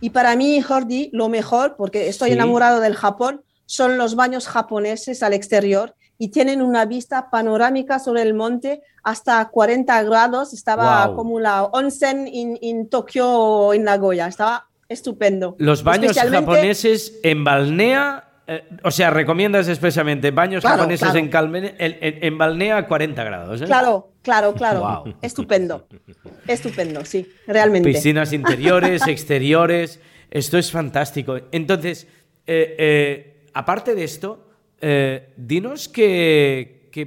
Y 0.00 0.10
para 0.10 0.36
mí, 0.36 0.60
Jordi, 0.60 1.10
lo 1.12 1.28
mejor, 1.28 1.76
porque 1.76 2.08
estoy 2.08 2.30
Sí. 2.30 2.34
enamorado 2.34 2.80
del 2.80 2.94
Japón, 2.94 3.42
son 3.64 3.96
los 3.98 4.14
baños 4.14 4.46
japoneses 4.46 5.22
al 5.22 5.32
exterior 5.32 5.94
y 6.18 6.28
tienen 6.28 6.62
una 6.62 6.84
vista 6.84 7.30
panorámica 7.30 7.98
sobre 7.98 8.22
el 8.22 8.34
monte 8.34 8.82
hasta 9.02 9.44
40 9.48 10.02
grados. 10.02 10.52
Estaba 10.52 11.06
Guau. 11.06 11.16
como 11.16 11.40
la 11.40 11.64
onsen 11.64 12.28
en, 12.30 12.88
Tokio 12.88 13.28
o 13.28 13.74
en 13.74 13.84
Nagoya. 13.84 14.26
Estaba 14.28 14.68
estupendo. 14.88 15.56
Los 15.58 15.82
baños 15.82 16.16
japoneses 16.16 17.18
en 17.22 17.42
Balnea, 17.42 18.25
eh, 18.48 18.64
o 18.84 18.90
sea, 18.90 19.10
recomiendas 19.10 19.68
expresamente 19.68 20.30
baños 20.30 20.62
Claro, 20.62 20.78
japoneses 20.78 21.08
claro. 21.10 21.18
En, 21.18 21.30
Calme- 21.30 21.74
en, 21.78 22.38
Balnea 22.38 22.76
a 22.78 22.86
40 22.86 23.24
grados. 23.24 23.60
¿eh? 23.60 23.64
Claro, 23.64 24.10
claro, 24.22 24.54
claro. 24.54 25.04
Estupendo. 25.20 25.86
Estupendo, 26.46 27.04
sí, 27.04 27.28
realmente. 27.46 27.90
Piscinas 27.92 28.32
interiores, 28.32 29.02
exteriores. 29.08 30.00
Esto 30.30 30.58
es 30.58 30.70
fantástico. 30.70 31.38
Entonces, 31.50 32.06
eh, 32.46 32.76
eh, 32.78 33.42
aparte 33.54 33.94
de 33.94 34.04
esto, 34.04 34.48
dinos 35.36 35.88
que, 35.88 36.88
que, 36.92 37.06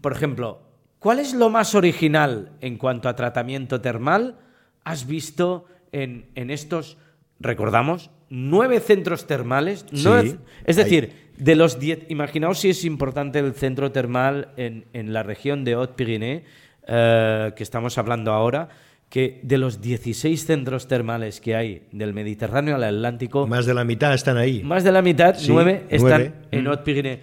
por 0.00 0.12
ejemplo, 0.12 0.62
¿cuál 0.98 1.18
es 1.18 1.34
lo 1.34 1.50
más 1.50 1.74
original 1.74 2.52
en 2.60 2.78
cuanto 2.78 3.08
a 3.08 3.16
tratamiento 3.16 3.80
termal 3.82 4.38
has 4.84 5.06
visto 5.06 5.66
en, 5.92 6.30
en 6.34 6.50
estos, 6.50 6.96
recordamos, 7.40 8.10
nueve 8.30 8.80
centros 8.80 9.26
termales? 9.26 9.84
Nueve- 9.92 10.38
es 10.64 10.78
hay- 10.78 10.84
decir, 10.84 11.12
de 11.36 11.54
los 11.56 11.78
diez, 11.78 12.00
imaginaos 12.08 12.58
si 12.58 12.70
es 12.70 12.84
importante 12.84 13.38
el 13.38 13.54
centro 13.54 13.92
termal 13.92 14.48
en, 14.56 14.86
en 14.92 15.12
la 15.12 15.22
región 15.22 15.64
de 15.64 15.74
Haute-Pyrénées, 15.74 16.42
eh, 16.86 17.52
que 17.56 17.62
estamos 17.62 17.96
hablando 17.98 18.32
ahora, 18.32 18.68
que 19.08 19.40
de 19.42 19.56
los 19.56 19.80
16 19.80 20.44
centros 20.44 20.86
termales 20.88 21.40
que 21.40 21.54
hay 21.56 21.86
del 21.92 22.12
Mediterráneo 22.12 22.74
al 22.74 22.84
Atlántico, 22.84 23.46
más, 23.46 23.58
Más 23.60 23.66
de 23.66 23.74
la 23.74 23.84
mitad 23.84 24.12
están 24.14 24.36
ahí. 24.36 24.62
de 24.62 24.92
la 24.92 25.00
mitad, 25.00 25.34
Sí, 25.36 25.50
nueve, 25.50 25.84
están 25.88 26.08
nueve. 26.10 26.32
en 26.50 26.64
Mm. 26.64 26.66
Haute-Pyrénées. 26.68 27.18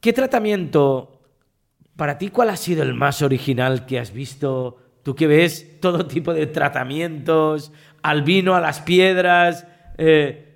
¿Qué 0.00 0.12
tratamiento, 0.12 1.20
para 1.96 2.16
ti, 2.18 2.28
cuál 2.28 2.48
ha 2.50 2.56
sido 2.56 2.82
el 2.82 2.94
más 2.94 3.22
original 3.22 3.86
que 3.86 3.98
has 3.98 4.12
visto? 4.12 4.78
Tú 5.02 5.14
que 5.14 5.26
ves 5.26 5.80
todo 5.80 6.06
tipo 6.06 6.32
de 6.32 6.46
tratamientos, 6.46 7.72
al 8.02 8.22
vino, 8.22 8.54
a 8.54 8.60
las 8.60 8.80
piedras. 8.80 9.66
Eh, 9.98 10.48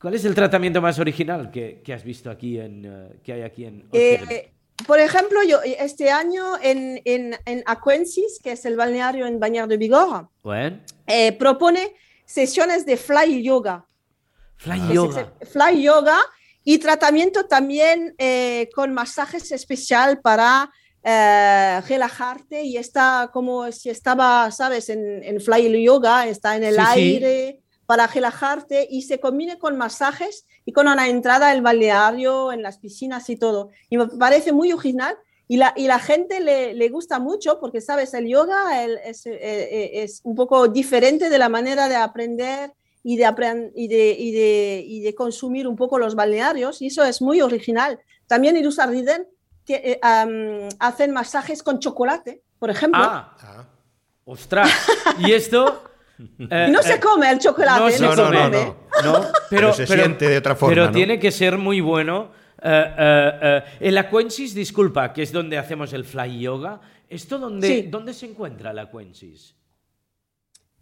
¿Cuál 0.00 0.14
es 0.14 0.24
el 0.24 0.34
tratamiento 0.34 0.80
más 0.82 0.98
original 0.98 1.50
que, 1.50 1.80
que 1.84 1.92
has 1.92 2.02
visto 2.02 2.30
aquí 2.30 2.58
en, 2.58 2.84
eh, 2.84 3.20
que 3.22 3.32
hay 3.34 3.42
aquí 3.42 3.64
en 3.64 3.82
Haute-Pyrénées? 3.82 4.30
Eh, 4.30 4.52
por 4.86 4.98
ejemplo, 4.98 5.42
yo 5.44 5.60
este 5.62 6.10
año 6.10 6.58
en, 6.60 7.00
en, 7.04 7.36
en 7.46 7.62
Aquensis, 7.66 8.40
que 8.42 8.52
es 8.52 8.64
el 8.64 8.76
balneario 8.76 9.26
en 9.26 9.38
Bañar 9.38 9.68
de 9.68 9.76
Bigorre, 9.76 10.26
Bueno, 10.42 10.80
eh, 11.06 11.32
propone 11.32 11.94
sesiones 12.24 12.84
de 12.84 12.96
fly 12.96 13.42
yoga. 13.44 13.86
fly 14.56 14.80
Ah. 14.80 14.92
yoga. 14.92 15.32
Fly 15.52 15.82
yoga 15.82 16.18
y 16.64 16.78
tratamiento 16.78 17.46
también 17.46 18.14
eh, 18.18 18.70
con 18.74 18.92
masajes 18.92 19.52
especial 19.52 20.20
para 20.20 20.68
eh, 21.04 21.80
relajarte 21.88 22.62
y 22.62 22.76
está 22.76 23.30
como 23.32 23.70
si 23.70 23.88
estaba, 23.90 24.50
sabes, 24.50 24.88
en, 24.88 25.22
en 25.22 25.40
fly 25.40 25.80
yoga, 25.84 26.26
está 26.26 26.56
en 26.56 26.64
el 26.64 26.74
sí. 26.74 26.80
aire 26.86 27.61
para 27.92 28.06
relajarte 28.06 28.88
y 28.90 29.02
se 29.02 29.20
combine 29.20 29.58
con 29.58 29.76
masajes 29.76 30.46
y 30.64 30.72
con 30.72 30.88
una 30.88 31.08
entrada 31.10 31.50
al 31.50 31.60
balneario, 31.60 32.50
en 32.50 32.62
las 32.62 32.78
piscinas 32.78 33.28
y 33.28 33.36
todo. 33.36 33.68
Y 33.90 33.98
me 33.98 34.06
parece 34.06 34.50
muy 34.54 34.72
original 34.72 35.14
y 35.46 35.58
la, 35.58 35.74
y 35.76 35.86
la 35.88 35.98
gente 35.98 36.40
le, 36.40 36.72
le 36.72 36.88
gusta 36.88 37.18
mucho 37.18 37.60
porque, 37.60 37.82
sabes, 37.82 38.14
el 38.14 38.26
yoga 38.28 38.82
el- 38.82 38.98
es, 39.04 39.26
eh, 39.26 39.36
eh, 39.42 39.90
es 40.04 40.22
un 40.24 40.34
poco 40.34 40.68
diferente 40.68 41.28
de 41.28 41.36
la 41.36 41.50
manera 41.50 41.86
de 41.90 41.96
aprender 41.96 42.72
y 43.04 43.18
de, 43.18 43.24
apren- 43.26 43.72
y, 43.74 43.88
de, 43.88 44.16
y, 44.18 44.30
de, 44.32 44.84
y 44.86 45.00
de 45.02 45.14
consumir 45.14 45.68
un 45.68 45.76
poco 45.76 45.98
los 45.98 46.14
balnearios 46.14 46.80
y 46.80 46.86
eso 46.86 47.04
es 47.04 47.20
muy 47.20 47.42
original. 47.42 47.98
También 48.26 48.56
en 48.56 48.66
Usardiden 48.66 49.26
tie- 49.66 49.82
eh, 49.84 49.98
am, 50.00 50.66
hacen 50.78 51.10
masajes 51.10 51.62
con 51.62 51.78
chocolate, 51.78 52.40
por 52.58 52.70
ejemplo. 52.70 53.02
Ah, 53.04 53.36
Ah. 53.42 53.66
ostras. 54.24 54.70
Y 55.18 55.32
esto. 55.32 55.82
Eh, 56.18 56.68
no 56.70 56.80
eh, 56.80 56.82
se 56.82 57.00
come 57.00 57.30
el 57.30 57.38
chocolate, 57.38 57.80
no 57.80 57.90
se 57.90 58.02
No, 58.02 58.24
come. 58.24 58.36
no, 58.38 58.42
come. 58.50 58.50
no. 59.04 59.12
No, 59.20 59.26
Pero 59.50 59.72
se 59.72 59.86
siente 59.86 60.28
de 60.28 60.38
otra 60.38 60.54
forma, 60.54 60.74
Pero 60.74 60.86
¿no? 60.86 60.92
tiene 60.92 61.18
que 61.18 61.30
ser 61.30 61.58
muy 61.58 61.80
bueno. 61.80 62.30
Eh, 62.62 62.94
eh, 62.98 63.30
eh, 63.42 63.62
el 63.80 63.98
Aquensis, 63.98 64.54
disculpa, 64.54 65.12
que 65.12 65.22
es 65.22 65.32
donde 65.32 65.58
hacemos 65.58 65.92
el 65.92 66.04
fly 66.04 66.40
yoga. 66.40 66.80
¿Esto 67.08 67.38
dónde, 67.38 67.66
Sí. 67.66 67.82
dónde 67.90 68.14
se 68.14 68.26
encuentra 68.26 68.70
el 68.70 68.78
Aquensis? 68.78 69.56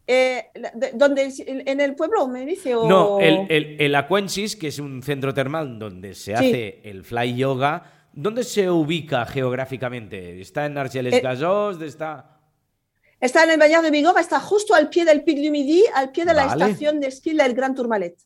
Eh, 0.07 0.47
de- 0.75 0.91
donde, 0.95 1.33
en 1.47 1.81
el 1.81 1.95
pueblo 1.95 2.27
me 2.27 2.45
dice 2.45 2.75
o... 2.75 2.89
No, 2.89 3.21
el, 3.21 3.47
el, 3.49 3.77
el 3.81 3.95
Aquensis, 3.95 4.57
que 4.57 4.69
es 4.69 4.79
un 4.81 5.03
centro 5.03 5.33
termal 5.33 5.79
donde 5.79 6.15
se 6.15 6.25
Sí. 6.25 6.33
hace 6.33 6.81
el 6.85 7.05
fly 7.05 7.37
yoga, 7.37 7.85
¿dónde 8.13 8.43
se 8.43 8.69
ubica 8.69 9.25
geográficamente? 9.25 10.41
¿Está 10.41 10.67
en 10.67 10.77
Argeles 10.79 11.15
Eh, 11.15 11.21
Gazós? 11.21 11.81
¿Está...? 11.81 12.40
Está 13.21 13.45
en 13.45 13.51
el 13.51 13.59
Bañar 13.59 13.83
de 13.83 13.91
Bigorre, 13.91 14.21
está 14.21 14.41
justo 14.41 14.75
al 14.75 14.89
pie 14.89 15.05
del 15.05 15.23
Pic 15.23 15.39
du 15.39 15.51
Midi, 15.51 15.85
al 15.95 16.11
pie 16.11 16.25
de 16.25 16.33
la 16.35 16.47
Vale. 16.47 16.65
estación 16.65 17.01
de 17.01 17.09
esquí 17.09 17.35
del 17.35 17.55
Gran 17.55 17.75
Tourmalet. 17.75 18.17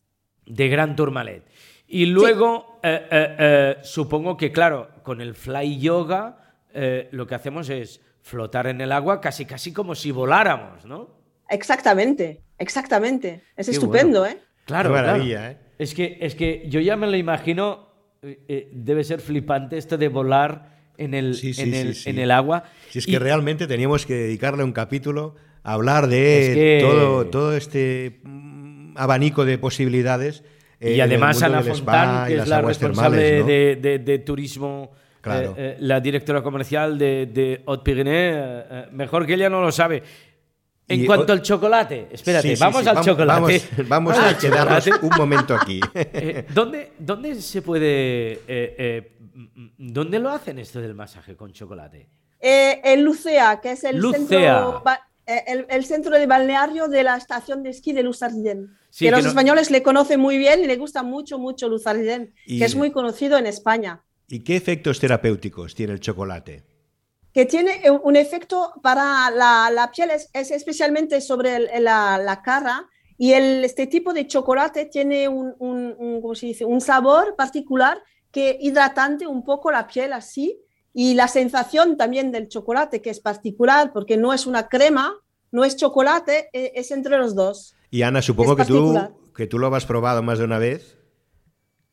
de 0.46 0.68
Gran 0.68 0.94
Tourmalet. 0.94 1.42
Y 1.86 2.06
luego, 2.06 2.78
eh, 2.82 3.06
eh, 3.10 3.36
eh, 3.38 3.76
supongo 3.82 4.36
que, 4.36 4.52
claro, 4.52 4.88
con 5.02 5.20
el 5.20 5.34
fly 5.34 5.78
yoga, 5.80 6.54
eh, 6.72 7.08
lo 7.12 7.26
que 7.26 7.34
hacemos 7.34 7.68
es 7.70 8.00
flotar 8.22 8.66
en 8.68 8.80
el 8.80 8.92
agua 8.92 9.20
casi, 9.20 9.44
casi 9.44 9.72
como 9.72 9.94
si 9.94 10.10
voláramos, 10.10 10.84
¿no? 10.86 11.10
Exactamente, 11.48 12.42
exactamente. 12.58 13.42
Es 13.56 13.66
Qué 13.66 13.72
estupendo, 13.72 14.20
bueno. 14.20 14.36
¿eh? 14.36 14.42
Claro, 14.64 14.90
Qué 14.90 14.92
claro. 14.94 15.06
maravilla, 15.08 15.50
¿eh? 15.50 15.58
Es 15.78 15.94
que, 15.94 16.18
es 16.20 16.34
que 16.34 16.68
yo 16.68 16.80
ya 16.80 16.96
me 16.96 17.06
lo 17.06 17.16
imagino, 17.16 17.88
debe 18.22 19.04
ser 19.04 19.20
flipante 19.20 19.76
esto 19.76 19.98
de 19.98 20.08
volar 20.08 20.73
en 20.98 21.14
el, 21.14 21.34
Sí, 21.34 21.54
sí, 21.54 21.62
en 21.62 21.74
el, 21.74 21.94
sí. 21.94 22.10
en 22.10 22.18
el 22.18 22.30
agua. 22.30 22.64
Si 22.90 22.98
es 23.00 23.08
Y- 23.08 23.12
que 23.12 23.18
realmente 23.18 23.66
teníamos 23.66 24.06
que 24.06 24.14
dedicarle 24.14 24.64
un 24.64 24.72
capítulo 24.72 25.34
a 25.62 25.72
hablar 25.74 26.06
de 26.08 26.48
Es 26.48 26.54
que- 26.54 26.78
todo, 26.82 27.26
todo 27.26 27.56
este 27.56 28.20
mm, 28.22 28.96
abanico 28.96 29.44
de 29.44 29.58
posibilidades. 29.58 30.42
eh, 30.80 30.90
Y 30.90 30.94
el 30.94 31.00
además 31.02 31.42
Ana 31.42 31.62
Fontán, 31.62 32.26
que 32.28 32.36
es 32.36 32.48
la 32.48 32.60
responsable 32.60 33.18
termales, 33.18 33.40
¿no? 33.40 33.46
de, 33.46 33.76
de- 33.76 33.98
de 34.00 34.18
turismo, 34.18 34.90
Claro. 35.22 35.50
eh, 35.52 35.54
eh, 35.56 35.76
la 35.80 36.00
directora 36.00 36.42
comercial 36.42 36.98
de, 36.98 37.26
de 37.26 37.62
Haute-Pyrénées, 37.66 38.34
eh, 38.36 38.64
eh, 38.70 38.84
mejor 38.92 39.24
que 39.26 39.34
ella 39.34 39.48
no 39.48 39.62
lo 39.62 39.72
sabe. 39.72 40.02
En 40.86 41.00
Y 41.00 41.06
cuanto 41.06 41.32
al 41.32 41.40
chocolate, 41.40 42.08
espérate, 42.12 42.48
Sí, 42.50 42.56
sí, 42.56 42.60
vamos 42.62 42.82
sí, 42.82 42.88
al 42.90 43.00
chocolate. 43.00 43.40
Vamos, 43.88 43.88
vamos 43.88 44.18
a 44.18 44.36
quedarnos 44.36 44.84
chocolate. 44.84 45.06
un 45.06 45.16
momento 45.16 45.54
aquí. 45.54 45.80
Eh, 45.94 46.44
¿dónde, 46.52 46.92
¿Dónde 46.98 47.34
se 47.36 47.62
puede... 47.62 48.32
eh, 48.32 48.38
eh, 48.46 49.10
¿Dónde 49.78 50.18
lo 50.18 50.30
hacen 50.30 50.58
esto 50.58 50.80
del 50.80 50.94
masaje 50.94 51.36
con 51.36 51.52
chocolate? 51.52 52.08
Eh, 52.40 52.80
el 52.84 53.02
Lucea, 53.02 53.60
que 53.60 53.72
es 53.72 53.84
el 53.84 53.96
Lucea. 53.98 54.18
centro, 54.58 54.82
eh, 55.26 55.42
el, 55.46 55.66
el 55.70 55.84
centro 55.84 56.16
de 56.18 56.26
balneario 56.26 56.88
de 56.88 57.02
la 57.02 57.16
estación 57.16 57.62
de 57.62 57.70
esquí 57.70 57.92
de 57.92 58.02
Luzardiden. 58.02 58.76
Sí, 58.90 59.06
que, 59.06 59.10
que 59.10 59.16
los 59.16 59.24
no- 59.24 59.30
españoles 59.30 59.70
le 59.70 59.82
conocen 59.82 60.20
muy 60.20 60.36
bien 60.38 60.62
y 60.62 60.66
le 60.66 60.76
gusta 60.76 61.02
mucho, 61.02 61.38
mucho 61.38 61.68
Luzardiden, 61.68 62.34
Y- 62.46 62.58
que 62.58 62.64
es 62.66 62.76
muy 62.76 62.90
conocido 62.92 63.38
en 63.38 63.46
España. 63.46 64.02
¿Y 64.28 64.40
qué 64.40 64.56
efectos 64.56 65.00
terapéuticos 65.00 65.74
tiene 65.74 65.92
el 65.94 66.00
chocolate? 66.00 66.64
que 67.32 67.46
tiene 67.46 67.90
un- 67.90 68.00
un 68.04 68.14
efecto 68.14 68.74
para 68.80 69.28
la, 69.32 69.68
la 69.74 69.90
piel, 69.90 70.10
es, 70.12 70.30
es 70.32 70.52
especialmente 70.52 71.20
sobre 71.20 71.56
el- 71.56 71.82
la, 71.82 72.16
la 72.16 72.42
cara, 72.42 72.88
y 73.18 73.32
el, 73.32 73.64
este 73.64 73.88
tipo 73.88 74.12
de 74.12 74.28
chocolate 74.28 74.84
tiene 74.86 75.26
un, 75.26 75.52
un- 75.58 75.96
un- 75.98 76.20
¿cómo 76.22 76.36
se 76.36 76.46
dice? 76.46 76.64
un 76.64 76.80
sabor 76.80 77.34
particular 77.36 78.00
que 78.34 78.58
hidratante 78.60 79.26
un 79.28 79.44
poco 79.44 79.70
la 79.70 79.86
piel 79.86 80.12
así, 80.12 80.60
y 80.92 81.14
la 81.14 81.28
sensación 81.28 81.96
también 81.96 82.32
del 82.32 82.48
chocolate, 82.48 83.00
que 83.00 83.10
es 83.10 83.20
particular, 83.20 83.92
porque 83.92 84.16
no 84.16 84.32
es 84.32 84.46
una 84.46 84.68
crema, 84.68 85.14
no 85.52 85.64
es 85.64 85.76
chocolate, 85.76 86.50
e- 86.52 86.72
es 86.74 86.90
entre 86.90 87.16
los 87.16 87.34
dos. 87.34 87.74
Y 87.90 88.02
Ana, 88.02 88.20
supongo 88.22 88.56
que 88.56 88.64
tú, 88.64 88.98
que 89.36 89.46
tú 89.46 89.58
lo 89.58 89.74
has 89.74 89.86
probado 89.86 90.22
más 90.22 90.38
de 90.38 90.44
una 90.44 90.58
vez. 90.58 90.98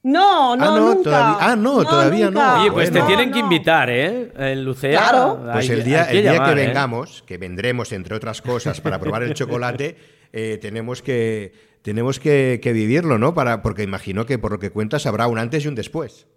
No, 0.03 0.55
no, 0.55 0.63
ah, 0.65 0.79
no, 0.79 0.79
nunca. 0.95 1.03
Todavía, 1.03 1.37
ah, 1.39 1.55
no, 1.55 1.83
todavía 1.83 2.25
nunca. 2.31 2.55
no. 2.55 2.61
Oye, 2.61 2.71
pues 2.71 2.89
bueno. 2.89 3.05
te 3.05 3.07
tienen 3.13 3.29
No, 3.29 3.35
que 3.35 3.39
no. 3.41 3.45
invitar, 3.45 3.89
¿eh? 3.91 4.31
En 4.35 4.65
Lucea. 4.65 4.99
Claro. 4.99 5.39
Pues 5.53 5.69
el 5.69 5.83
día, 5.83 6.05
hay 6.05 6.17
el 6.17 6.23
día 6.23 6.33
llamar, 6.33 6.55
que 6.55 6.61
¿eh? 6.63 6.65
vengamos, 6.67 7.23
que 7.27 7.37
vendremos 7.37 7.91
entre 7.91 8.15
otras 8.15 8.41
cosas 8.41 8.81
para 8.81 8.99
probar 8.99 9.21
el 9.21 9.35
chocolate, 9.35 9.95
eh, 10.33 10.57
tenemos 10.59 11.03
que 11.03 11.53
tenemos 11.81 12.19
que, 12.19 12.59
que 12.61 12.73
vivirlo, 12.73 13.17
¿no? 13.17 13.33
Para, 13.33 13.61
porque 13.61 13.83
imagino 13.83 14.25
que 14.25 14.37
por 14.39 14.51
lo 14.51 14.59
que 14.59 14.71
cuentas 14.71 15.05
habrá 15.05 15.27
un 15.27 15.37
antes 15.37 15.65
y 15.65 15.67
un 15.67 15.75
después. 15.75 16.27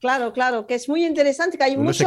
Claro, 0.00 0.32
claro, 0.32 0.66
que 0.66 0.74
es 0.76 0.88
muy 0.88 1.04
interesante, 1.04 1.58
que 1.58 1.64
hay 1.64 1.74
Uno 1.76 1.84
mucho, 1.84 2.04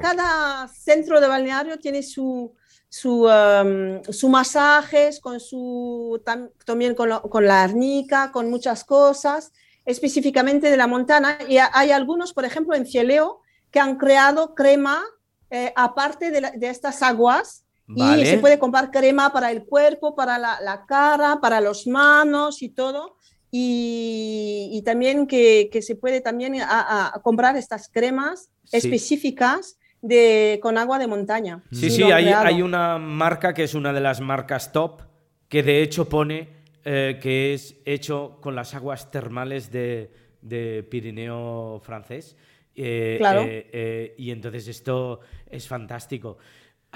cada 0.00 0.66
centro 0.68 1.20
de 1.20 1.28
balneario 1.28 1.78
tiene 1.78 2.02
su, 2.02 2.54
su, 2.88 3.24
um, 3.26 4.02
su 4.08 4.30
masajes, 4.30 5.20
con 5.20 5.40
su, 5.40 6.22
tam- 6.24 6.50
también 6.64 6.94
con, 6.94 7.10
lo- 7.10 7.20
con 7.22 7.44
la 7.46 7.62
arnica, 7.62 8.32
con 8.32 8.48
muchas 8.48 8.82
cosas, 8.84 9.52
específicamente 9.84 10.70
de 10.70 10.76
la 10.78 10.86
montana. 10.86 11.36
Y 11.46 11.58
ha- 11.58 11.70
hay 11.74 11.90
algunos, 11.90 12.32
por 12.32 12.46
ejemplo, 12.46 12.74
en 12.74 12.86
Cieleo, 12.86 13.40
que 13.70 13.78
han 13.80 13.96
creado 13.98 14.54
crema 14.54 15.02
eh, 15.50 15.70
aparte 15.76 16.30
de, 16.30 16.40
la- 16.40 16.50
de 16.52 16.68
estas 16.70 17.02
aguas. 17.02 17.63
Vale. 17.86 18.22
Y 18.22 18.26
se 18.26 18.38
puede 18.38 18.58
comprar 18.58 18.90
crema 18.90 19.32
para 19.32 19.50
el 19.50 19.64
cuerpo, 19.64 20.14
para 20.14 20.38
la, 20.38 20.58
la 20.60 20.86
cara, 20.86 21.38
para 21.40 21.60
las 21.60 21.86
manos 21.86 22.62
y 22.62 22.70
todo. 22.70 23.16
Y, 23.50 24.68
y 24.72 24.82
también 24.82 25.26
que, 25.26 25.68
que 25.70 25.80
se 25.82 25.94
puede 25.96 26.20
también 26.20 26.60
a- 26.60 27.12
a 27.14 27.22
comprar 27.22 27.56
estas 27.56 27.88
cremas 27.88 28.50
Sí. 28.64 28.78
específicas 28.78 29.78
de, 30.00 30.58
con 30.62 30.76
agua 30.78 30.98
de 30.98 31.06
montaña. 31.06 31.62
Sí, 31.70 31.90
sí, 31.90 32.02
hay, 32.04 32.28
hay 32.28 32.62
una 32.62 32.98
marca 32.98 33.52
que 33.54 33.64
es 33.64 33.74
una 33.74 33.92
de 33.92 34.00
las 34.00 34.20
marcas 34.20 34.72
top, 34.72 35.02
que 35.48 35.62
de 35.62 35.82
hecho 35.82 36.08
pone 36.08 36.48
eh, 36.84 37.18
que 37.22 37.54
es 37.54 37.76
hecho 37.84 38.38
con 38.40 38.54
las 38.54 38.74
aguas 38.74 39.10
termales 39.10 39.70
de, 39.70 40.10
de 40.42 40.82
Pirineo 40.90 41.80
francés. 41.84 42.36
Eh, 42.74 43.16
Claro. 43.18 43.42
eh, 43.42 43.70
eh, 43.72 44.14
y 44.18 44.30
entonces 44.30 44.66
esto 44.68 45.20
es 45.48 45.68
fantástico. 45.68 46.38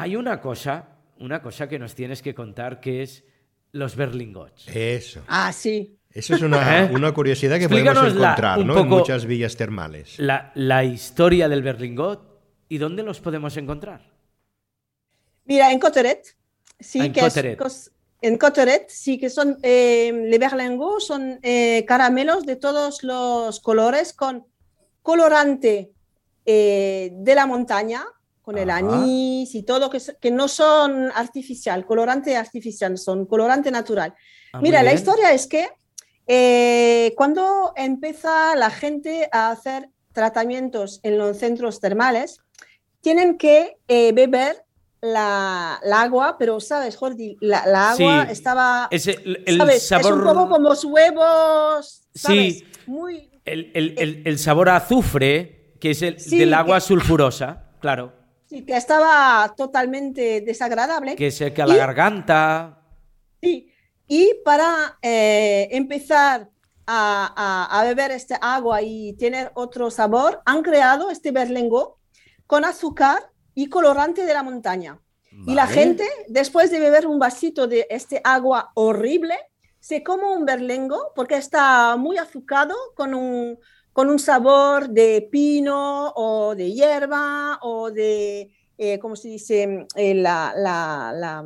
Hay 0.00 0.14
una 0.14 0.40
cosa, 0.40 0.88
una 1.18 1.42
cosa 1.42 1.68
que 1.68 1.78
nos 1.78 1.94
tienes 1.96 2.22
que 2.22 2.32
contar 2.34 2.78
que 2.80 3.02
es 3.02 3.24
los 3.72 3.96
berlingots. 3.96 4.68
Eso. 4.68 5.22
Ah, 5.26 5.52
sí. 5.52 5.98
Eso 6.12 6.36
es 6.36 6.42
una, 6.42 6.84
¿Eh? 6.84 6.90
una 6.92 7.12
curiosidad 7.12 7.58
que 7.58 7.68
podemos 7.68 7.96
encontrar 7.98 8.64
¿no? 8.64 8.78
en 8.78 8.88
muchas 8.88 9.24
villas 9.26 9.56
termales. 9.56 10.18
La, 10.18 10.52
la 10.54 10.84
historia 10.84 11.48
del 11.48 11.62
berlingot 11.62 12.40
y 12.68 12.78
dónde 12.78 13.02
los 13.02 13.20
podemos 13.20 13.56
encontrar. 13.56 14.08
Mira, 15.44 15.72
en 15.72 15.80
Cotteret, 15.80 16.36
sí 16.78 17.00
Ah, 17.00 17.06
en 17.06 17.12
que 17.12 17.20
es- 17.26 17.90
en 18.20 18.36
Cotteret, 18.38 18.88
sí 18.90 19.18
que 19.18 19.30
son, 19.30 19.58
eh, 19.62 20.12
le 20.12 20.38
berlingot 20.38 21.00
son 21.00 21.40
eh, 21.42 21.84
caramelos 21.86 22.46
de 22.46 22.56
todos 22.56 23.02
los 23.02 23.58
colores 23.60 24.12
con 24.12 24.46
colorante 25.02 25.92
eh, 26.44 27.10
de 27.12 27.34
la 27.34 27.46
montaña, 27.46 28.04
con 28.48 28.56
el 28.56 28.70
anís 28.70 29.54
y 29.54 29.62
todo, 29.62 29.90
que, 29.90 29.98
que 30.22 30.30
no 30.30 30.48
son 30.48 31.10
artificial, 31.14 31.84
colorante 31.84 32.34
artificial, 32.34 32.96
son 32.96 33.26
colorante 33.26 33.70
natural. 33.70 34.14
Ah, 34.54 34.60
Mira, 34.62 34.82
la 34.82 34.94
historia 34.94 35.34
es 35.34 35.46
que 35.46 35.68
eh, 36.26 37.12
cuando 37.14 37.74
empieza 37.76 38.56
la 38.56 38.70
gente 38.70 39.28
a 39.32 39.50
hacer 39.50 39.90
tratamientos 40.14 40.98
en 41.02 41.18
los 41.18 41.36
centros 41.36 41.78
termales, 41.78 42.38
tienen 43.02 43.36
que 43.36 43.76
eh, 43.86 44.12
beber 44.12 44.64
la, 45.02 45.78
la 45.84 46.00
agua, 46.00 46.36
pero 46.38 46.58
sabes, 46.58 46.96
Jordi, 46.96 47.36
la, 47.42 47.66
la 47.66 47.90
agua 47.90 48.24
Sí, 48.28 48.32
estaba, 48.32 48.88
Es 48.90 49.06
el, 49.08 49.42
el 49.44 49.58
¿sabes? 49.58 49.86
sabor. 49.86 50.06
Es 50.06 50.10
un 50.12 50.24
poco 50.24 50.48
como 50.48 50.70
los 50.70 50.84
huevos, 50.86 52.08
¿sabes? 52.14 52.60
Sí. 52.60 52.64
Muy, 52.86 53.30
El, 53.44 53.70
el- 53.74 53.94
el- 53.98 54.22
el 54.24 54.38
sabor 54.38 54.70
a 54.70 54.76
azufre, 54.76 55.74
que 55.78 55.90
es 55.90 56.00
el 56.00 56.18
Sí, 56.18 56.38
del 56.38 56.54
agua 56.54 56.76
que- 56.78 56.86
sulfurosa, 56.86 57.64
claro. 57.80 58.16
Sí, 58.48 58.64
que 58.64 58.76
estaba 58.76 59.54
totalmente 59.56 60.40
desagradable. 60.40 61.14
Que 61.16 61.30
seca 61.30 61.66
la 61.66 61.74
Y- 61.74 61.78
garganta. 61.78 62.82
Sí, 63.40 63.72
y 64.06 64.34
para 64.44 64.98
eh, 65.02 65.68
empezar 65.72 66.48
a, 66.86 67.32
a- 67.70 67.80
a 67.80 67.84
beber 67.84 68.10
este 68.12 68.36
agua 68.40 68.82
y 68.82 69.12
tener 69.14 69.50
otro 69.54 69.90
sabor, 69.90 70.40
han 70.46 70.62
creado 70.62 71.10
este 71.10 71.30
berlengo 71.32 71.98
con 72.46 72.64
azúcar 72.64 73.30
y 73.54 73.68
colorante 73.68 74.24
de 74.24 74.34
la 74.34 74.42
montaña. 74.42 74.98
Y 75.46 75.54
la 75.54 75.64
Vale. 75.66 75.74
gente, 75.74 76.04
después 76.28 76.70
de 76.70 76.80
beber 76.80 77.06
un 77.06 77.18
vasito 77.18 77.66
de 77.68 77.86
este 77.90 78.20
agua 78.24 78.70
horrible, 78.74 79.34
se 79.78 80.02
come 80.02 80.24
un 80.24 80.44
berlengo 80.44 81.12
porque 81.14 81.36
está 81.36 81.94
muy 81.96 82.16
azucado 82.18 82.74
con 82.96 83.14
un, 83.14 83.58
con 83.92 84.10
un 84.10 84.18
sabor 84.18 84.88
de 84.90 85.28
pino 85.30 86.12
o 86.14 86.54
de 86.54 86.72
hierba 86.72 87.58
o 87.62 87.90
de, 87.90 88.50
eh, 88.76 88.98
¿cómo 88.98 89.16
se 89.16 89.28
dice? 89.28 89.86
Eh, 89.96 90.14
la, 90.14 90.52
la- 90.56 91.12
la- 91.14 91.44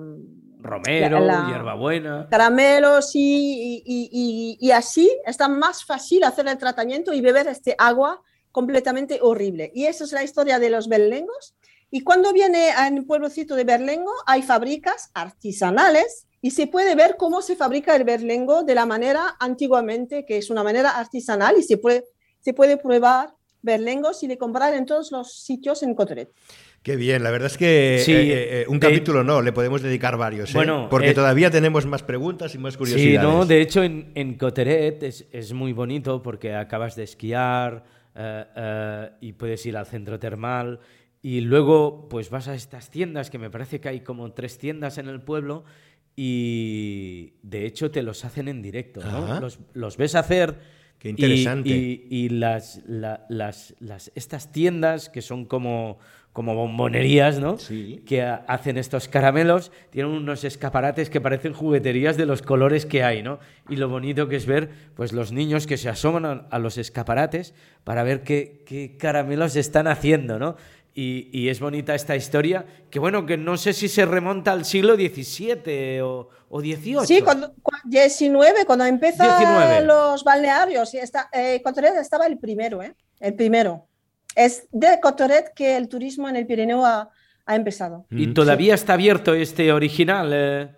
Romero, 0.65 1.19
la- 1.21 1.41
la- 1.43 1.49
hierbabuena. 1.49 2.29
caramelos 2.31 3.17
y, 3.17 3.21
y- 3.21 3.83
y- 3.85 4.09
y- 4.13 4.59
y 4.61 4.71
así 4.71 5.11
está 5.27 5.49
más 5.49 5.85
fácil 5.85 6.23
hacer 6.23 6.47
el 6.47 6.57
tratamiento 6.59 7.13
y 7.13 7.21
beber 7.21 7.49
este 7.49 7.75
agua 7.79 8.21
completamente 8.53 9.19
horrible. 9.23 9.73
Y 9.75 9.87
esa 9.87 10.05
es 10.05 10.13
la 10.13 10.23
historia 10.23 10.59
de 10.61 10.71
los 10.71 10.87
berlengos. 10.89 11.55
Y 11.91 12.03
cuando 12.03 12.33
viene 12.33 12.71
al 12.71 13.05
pueblocito 13.05 13.55
de 13.57 13.65
Berlengo, 13.65 14.13
hay 14.27 14.43
fábricas 14.43 15.11
artesanales 15.15 16.27
y 16.41 16.53
se 16.53 16.67
puede 16.67 16.95
ver 16.95 17.17
cómo 17.19 17.43
se 17.43 17.57
fabrica 17.57 17.95
el 17.97 18.05
berlengo 18.05 18.63
de 18.63 18.75
la 18.75 18.87
manera 18.87 19.37
antiguamente, 19.41 20.25
que 20.25 20.39
es 20.39 20.49
una 20.49 20.63
manera 20.63 20.91
artesanal 20.91 21.57
y 21.59 21.63
se 21.63 21.77
puede, 21.77 22.05
se 22.43 22.53
puede 22.53 22.77
probar 22.77 23.31
berlengos 23.63 24.23
y 24.23 24.27
de 24.27 24.37
comprar 24.37 24.75
en 24.75 24.85
todos 24.87 25.11
los 25.13 25.33
sitios 25.43 25.83
en 25.83 25.95
Cotteret. 25.95 26.29
Qué 26.83 26.97
bien, 26.97 27.23
la 27.23 27.31
verdad 27.31 27.47
es 27.47 27.57
que 27.57 28.03
Sí, 28.05 28.13
eh, 28.13 28.63
eh, 28.63 28.65
un 28.69 28.81
de- 28.81 28.89
capítulo 28.89 29.23
no, 29.23 29.41
le 29.41 29.53
podemos 29.53 29.83
dedicar 29.83 30.17
varios, 30.17 30.51
¿eh? 30.51 30.55
Bueno, 30.59 30.89
porque 30.91 31.11
eh, 31.11 31.15
todavía 31.15 31.49
tenemos 31.49 31.87
más 31.87 32.03
preguntas 32.03 32.55
y 32.57 32.59
más 32.59 32.75
Sí, 32.75 32.79
curiosidades. 32.79 33.23
no, 33.23 33.47
de 33.47 33.61
hecho 33.61 33.85
en, 33.85 34.11
en 34.17 34.35
Cotteret 34.37 35.01
es, 35.05 35.27
es 35.31 35.53
muy 35.53 35.73
bonito 35.73 36.21
porque 36.23 36.55
acabas 36.57 36.97
de 36.97 37.05
esquiar 37.05 37.85
eh, 38.17 38.45
eh, 38.57 39.11
y 39.21 39.33
puedes 39.35 39.65
ir 39.65 39.77
al 39.77 39.87
centro 39.87 40.19
termal 40.19 40.81
y 41.23 41.41
luego 41.43 42.09
pues 42.09 42.31
vas 42.31 42.49
a 42.49 42.57
estas 42.57 42.91
tiendas 42.91 43.31
que 43.31 43.39
me 43.39 43.49
parece 43.49 43.81
que 43.81 43.89
hay 43.89 44.01
como 44.01 44.33
tres 44.33 44.59
tiendas 44.59 44.99
en 44.99 45.07
el 45.07 45.21
pueblo 45.23 45.63
y 46.17 47.35
de 47.43 47.65
hecho 47.67 47.91
te 47.91 48.03
los 48.03 48.25
hacen 48.25 48.49
en 48.49 48.61
directo, 48.63 49.01
¿no? 49.05 49.41
Los, 49.41 49.61
los 49.73 49.97
ves 49.97 50.15
hacer 50.15 50.59
Qué 51.03 51.09
y- 51.09 51.11
interesante. 51.11 51.69
y, 51.69 52.07
y 52.09 52.29
las, 52.29 52.81
la- 52.87 53.27
las, 53.29 53.75
las- 53.81 54.13
estas 54.15 54.53
tiendas 54.53 55.09
que 55.09 55.21
son 55.21 55.45
como, 55.47 55.99
como 56.33 56.55
bombonerías, 56.55 57.41
¿no? 57.41 57.59
Sí. 57.59 58.03
que 58.07 58.23
ha- 58.23 58.37
hacen 58.47 58.79
estos 58.79 59.09
caramelos, 59.09 59.73
tienen 59.91 60.13
unos 60.13 60.45
escaparates 60.45 61.11
que 61.11 61.21
parecen 61.21 61.55
jugueterías 61.55 62.17
de 62.17 62.25
los 62.25 62.41
colores 62.41 62.87
que 62.87 63.03
hay, 63.03 63.21
¿no? 63.25 63.41
Y 63.69 63.77
lo 63.77 63.89
bonito 63.89 64.29
que 64.29 64.37
es 64.37 64.47
ver, 64.47 64.71
pues 64.95 65.13
los 65.13 65.33
niños 65.33 65.67
que 65.67 65.77
se 65.77 65.89
asoman 65.89 66.25
a, 66.25 66.33
a 66.51 66.59
los 66.61 66.79
escaparates 66.79 67.53
para 67.83 68.05
ver 68.05 68.23
qué, 68.23 68.63
qué 68.65 68.97
caramelos 68.97 69.57
están 69.57 69.89
haciendo, 69.89 70.39
¿no? 70.39 70.55
Y, 70.95 71.31
y 71.33 71.49
es 71.49 71.59
bonita 71.59 71.95
esta 71.95 72.15
historia, 72.17 72.67
que 72.91 72.99
bueno, 72.99 73.25
que 73.25 73.39
no 73.39 73.57
sé 73.57 73.73
si 73.73 73.89
se 73.89 74.05
remonta 74.05 74.53
al 74.53 74.67
siglo 74.67 74.95
XVII 74.95 76.01
o, 76.03 76.29
o 76.51 76.61
XVIII. 76.61 77.07
Sí, 77.07 77.23
cuando, 77.23 77.55
cu- 77.63 77.71
19, 77.85 78.67
cuando 78.67 78.85
empiezan 78.85 79.39
19. 79.39 79.87
los 79.87 80.23
balnearios, 80.23 80.93
y 80.93 80.99
está, 80.99 81.31
eh, 81.33 81.63
Cotoret 81.65 81.95
estaba 81.97 82.27
el 82.27 82.39
primero, 82.39 82.83
¿eh? 82.83 82.95
El 83.21 83.35
primero. 83.35 83.87
Es 84.37 84.67
de 84.71 84.99
Cotoret 85.01 85.55
que 85.55 85.77
el 85.77 85.89
turismo 85.89 86.29
en 86.29 86.37
el 86.37 86.47
Pirineo 86.47 86.85
ha, 86.85 87.09
ha 87.47 87.57
empezado. 87.57 88.05
Y 88.11 88.27
todavía 88.35 88.75
está 88.75 88.93
abierto 88.93 89.33
este 89.35 89.73
original. 89.73 90.31
eh. 90.35 90.71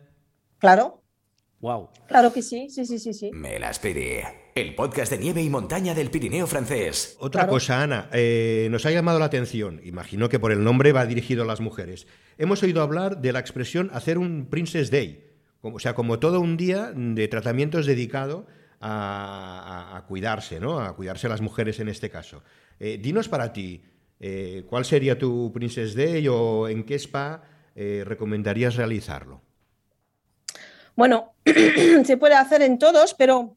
Claro, 0.59 1.03
Wow. 1.61 1.89
claro 2.07 2.33
que 2.33 2.43
sí, 2.43 2.69
sí, 2.71 2.85
sí, 2.87 2.99
sí, 2.99 3.15
sí. 3.15 3.31
Me 3.33 3.59
las 3.59 3.79
pide. 3.81 4.44
El 4.55 4.77
podcast 4.77 5.11
de 5.11 5.19
nieve 5.19 5.43
y 5.43 5.51
montaña 5.51 5.95
del 5.95 6.11
Pirineo 6.11 6.47
francés. 6.47 7.17
Otra 7.19 7.41
Claro. 7.43 7.55
cosa, 7.55 7.83
Ana, 7.83 8.09
eh, 8.13 8.69
nos 8.71 8.87
ha 8.87 8.93
llamado 8.93 9.19
la 9.19 9.25
atención, 9.25 9.81
imagino 9.83 10.29
que 10.29 10.39
por 10.39 10.53
el 10.53 10.63
nombre 10.63 10.93
va 10.93 11.07
dirigido 11.07 11.43
a 11.43 11.47
las 11.47 11.61
mujeres. 11.61 12.07
Hemos 12.39 12.63
oído 12.63 12.81
hablar 12.81 13.21
de 13.21 13.33
la 13.33 13.41
expresión 13.41 13.91
hacer 13.93 14.17
un 14.17 14.47
Princess 14.47 14.93
Day, 14.93 15.27
como- 15.61 15.77
o 15.77 15.79
sea, 15.81 15.95
como 15.97 16.21
todo 16.21 16.39
un 16.41 16.57
día 16.57 16.93
de 16.95 17.27
tratamientos 17.27 17.85
dedicado 17.85 18.47
a, 18.81 19.91
a- 19.93 19.97
a 19.97 20.07
cuidarse, 20.07 20.61
¿no? 20.61 20.79
A 20.79 20.95
cuidarse 20.95 21.27
a 21.27 21.31
las 21.31 21.41
mujeres 21.41 21.81
en 21.81 21.89
este 21.89 22.09
caso. 22.09 22.45
Eh, 22.79 22.99
dinos 23.03 23.29
para 23.29 23.53
ti, 23.53 23.83
eh, 24.21 24.63
¿cuál 24.69 24.85
sería 24.85 25.19
tu 25.19 25.51
Princess 25.53 25.97
Day 25.97 26.29
o 26.29 26.69
en 26.69 26.85
qué 26.85 26.95
spa 26.95 27.43
eh, 27.75 28.05
recomendarías 28.07 28.77
realizarlo? 28.77 29.43
Bueno, 30.95 31.33
se 32.05 32.17
puede 32.19 32.35
hacer 32.37 32.63
en 32.63 32.79
todos, 32.79 33.15
pero 33.15 33.57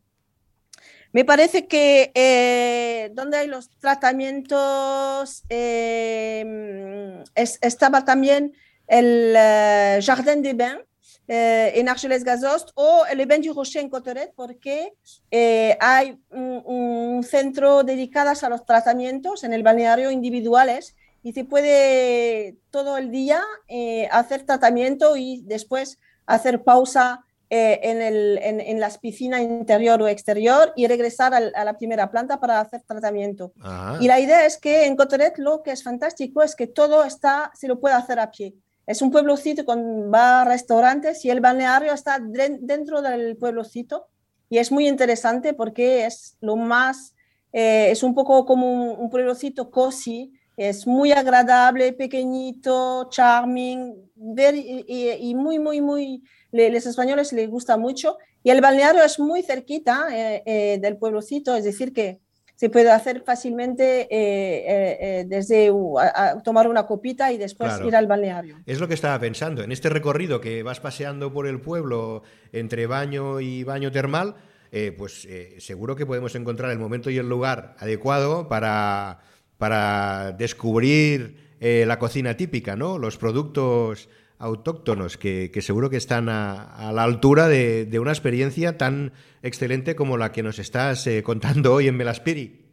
me 1.14 1.26
parece 1.26 1.68
que 1.68 2.12
eh, 2.14 3.10
donde 3.14 3.38
hay 3.38 3.48
los 3.48 3.70
tratamientos, 3.80 5.44
es- 5.50 7.60
estaba 7.62 8.06
también 8.06 8.54
el 8.88 9.34
eh, 9.36 10.00
Jardin 10.04 10.42
des 10.42 10.56
Bains, 10.56 10.82
eh, 11.28 11.74
en 11.76 11.90
Argelès 11.90 12.24
Gazost 12.24 12.70
o 12.76 13.06
el 13.12 13.26
Bain 13.26 13.42
du 13.42 13.54
Rocher 13.54 13.82
en 13.82 13.90
Cotoret 13.90 14.32
porque 14.36 14.94
hay 15.80 16.18
un, 16.30 16.64
un, 16.66 17.24
centro 17.24 17.84
dedicado 17.84 18.32
a 18.42 18.50
los 18.50 18.66
tratamientos 18.66 19.44
en 19.44 19.54
el 19.54 19.62
balneario 19.62 20.10
individuales 20.10 20.96
y 21.24 21.34
se 21.34 21.44
puede 21.44 22.56
todo 22.72 22.98
el 22.98 23.12
día 23.12 23.42
hacer 24.12 24.46
tratamiento 24.46 25.18
y 25.18 25.42
después 25.44 26.00
hacer 26.26 26.64
pausa 26.64 27.26
eh, 27.50 27.80
en, 27.84 28.02
el, 28.02 28.40
en, 28.42 28.60
en, 28.60 28.80
las 28.80 28.98
piscinas 28.98 29.42
interior 29.42 30.02
o 30.02 30.08
exterior 30.08 30.74
y 30.76 30.86
regresar 30.88 31.34
al, 31.34 31.54
a 31.56 31.64
la 31.64 31.78
primera 31.78 32.12
planta 32.12 32.40
para 32.40 32.60
hacer 32.60 32.82
tratamiento. 32.82 33.54
Ajá. 33.62 33.98
Y 34.02 34.08
la 34.08 34.20
idea 34.20 34.46
es 34.46 34.58
que 34.58 34.86
en 34.86 34.98
Cotoret 34.98 35.38
lo 35.38 35.64
que 35.64 35.72
es 35.72 35.82
fantástico 35.82 36.44
es 36.44 36.56
que 36.56 36.68
todo 36.68 37.06
está, 37.06 37.52
se 37.54 37.68
lo 37.68 37.80
puede 37.80 37.96
hacer 37.96 38.20
a 38.20 38.32
pie. 38.32 38.54
Es 38.86 39.02
un 39.02 39.12
pueblocito 39.12 39.66
con 39.66 40.12
bar, 40.12 40.48
restaurantes 40.48 41.24
y 41.24 41.30
el 41.30 41.40
balneario 41.40 41.94
está 41.94 42.20
dentro 42.20 43.02
del 43.02 43.38
pueblocito 43.38 44.08
y 44.50 44.58
es 44.58 44.72
muy 44.72 44.88
interesante 44.88 45.54
porque 45.54 46.06
es 46.06 46.38
lo 46.42 46.56
más, 46.56 47.14
eh, 47.54 47.90
es 47.92 48.04
un 48.04 48.14
poco 48.14 48.46
como 48.46 48.72
un, 48.72 49.00
un 49.00 49.10
pueblocito 49.10 49.70
cozy, 49.72 50.34
es 50.58 50.88
muy 50.88 51.12
agradable, 51.12 51.94
pequeñito, 51.94 53.10
charming, 53.12 53.94
ver, 54.16 54.56
y, 54.56 54.86
y, 55.20 55.36
muy, 55.36 55.60
muy, 55.60 55.82
muy, 55.82 56.24
le, 56.52 56.70
los 56.70 56.86
españoles 56.86 57.34
les 57.34 57.50
gusta 57.50 57.78
mucho. 57.78 58.18
Y 58.44 58.50
el 58.50 58.62
balneario 58.62 59.04
es 59.04 59.20
muy 59.20 59.44
cerquita 59.44 60.08
eh, 60.12 60.44
eh, 60.46 60.80
del 60.80 60.98
pueblocito, 60.98 61.56
es 61.56 61.64
decir, 61.64 61.94
que 61.94 62.20
se 62.56 62.70
puede 62.70 62.90
hacer 62.90 63.22
fácilmente 63.24 64.08
eh, 64.10 65.26
desde 65.28 65.72
a, 66.00 66.30
a 66.30 66.42
tomar 66.42 66.68
una 66.68 66.88
copita 66.88 67.32
y 67.32 67.38
después 67.38 67.70
claro. 67.70 67.88
ir 67.88 67.96
al 67.96 68.08
balneario. 68.08 68.58
Es 68.66 68.80
lo 68.80 68.88
que 68.88 68.96
estaba 68.96 69.20
pensando. 69.20 69.62
En 69.64 69.72
este 69.72 69.90
recorrido 69.90 70.42
que 70.42 70.64
vas 70.64 70.80
paseando 70.80 71.32
por 71.32 71.46
el 71.46 71.62
pueblo 71.62 72.24
entre 72.52 72.88
baño 72.88 73.40
y 73.42 73.64
baño 73.64 73.92
termal, 73.92 74.36
pues 74.98 75.28
seguro 75.60 75.96
que 75.96 76.08
podemos 76.08 76.34
encontrar 76.34 76.72
el 76.72 76.80
momento 76.80 77.12
y 77.12 77.18
el 77.18 77.30
lugar 77.30 77.76
adecuado 77.80 78.48
para 78.48 79.20
para 79.60 80.32
descubrir 80.32 81.58
la 81.60 82.00
cocina 82.00 82.38
típica, 82.38 82.76
¿no? 82.76 82.98
Los 82.98 83.18
productos 83.18 84.10
autóctonos 84.40 85.18
que, 85.18 85.52
que 85.52 85.62
seguro 85.62 85.90
que 85.90 85.98
están 85.98 86.30
a, 86.30 86.64
a 86.76 86.92
la 86.92 87.04
altura 87.04 87.48
de, 87.48 87.86
de, 87.86 88.00
una 88.00 88.12
experiencia 88.12 88.78
tan 88.78 89.14
excelente 89.42 89.96
como 89.96 90.18
la 90.18 90.32
que 90.32 90.44
nos 90.44 90.60
estás 90.60 91.08
eh, 91.08 91.24
contando 91.24 91.74
hoy 91.74 91.88
en 91.88 91.98
Melaspiri. 91.98 92.66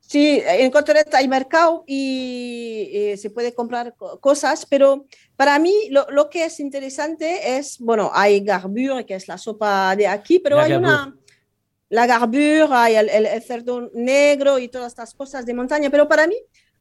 Sí, 0.00 0.40
en 0.46 0.70
Cotoret 0.70 1.12
hay 1.14 1.26
mercado 1.26 1.82
y 1.84 2.90
eh, 2.92 3.16
se 3.16 3.30
puede 3.30 3.52
comprar 3.54 3.94
cosas, 4.20 4.64
pero 4.64 5.06
para 5.34 5.58
mí 5.58 5.74
lo, 5.90 6.06
lo, 6.10 6.30
que 6.30 6.44
es 6.44 6.60
interesante 6.60 7.58
es, 7.58 7.78
bueno, 7.80 8.12
hay 8.14 8.40
garbure, 8.40 9.04
que 9.04 9.16
es 9.16 9.26
la 9.26 9.36
sopa 9.36 9.96
de 9.96 10.06
aquí, 10.06 10.38
pero 10.38 10.56
la 10.56 10.62
hay 10.62 10.70
garbure. 10.70 10.92
una 10.92 11.16
la 11.88 12.06
garbura 12.06 12.90
y 12.90 12.94
el, 12.94 13.08
el, 13.08 13.26
el, 13.26 13.42
cerdo 13.42 13.90
negro 13.94 14.58
y 14.58 14.68
todas 14.68 14.88
estas 14.88 15.14
cosas 15.14 15.46
de 15.46 15.54
montaña, 15.54 15.90
pero 15.90 16.08
para 16.08 16.26
mí 16.26 16.36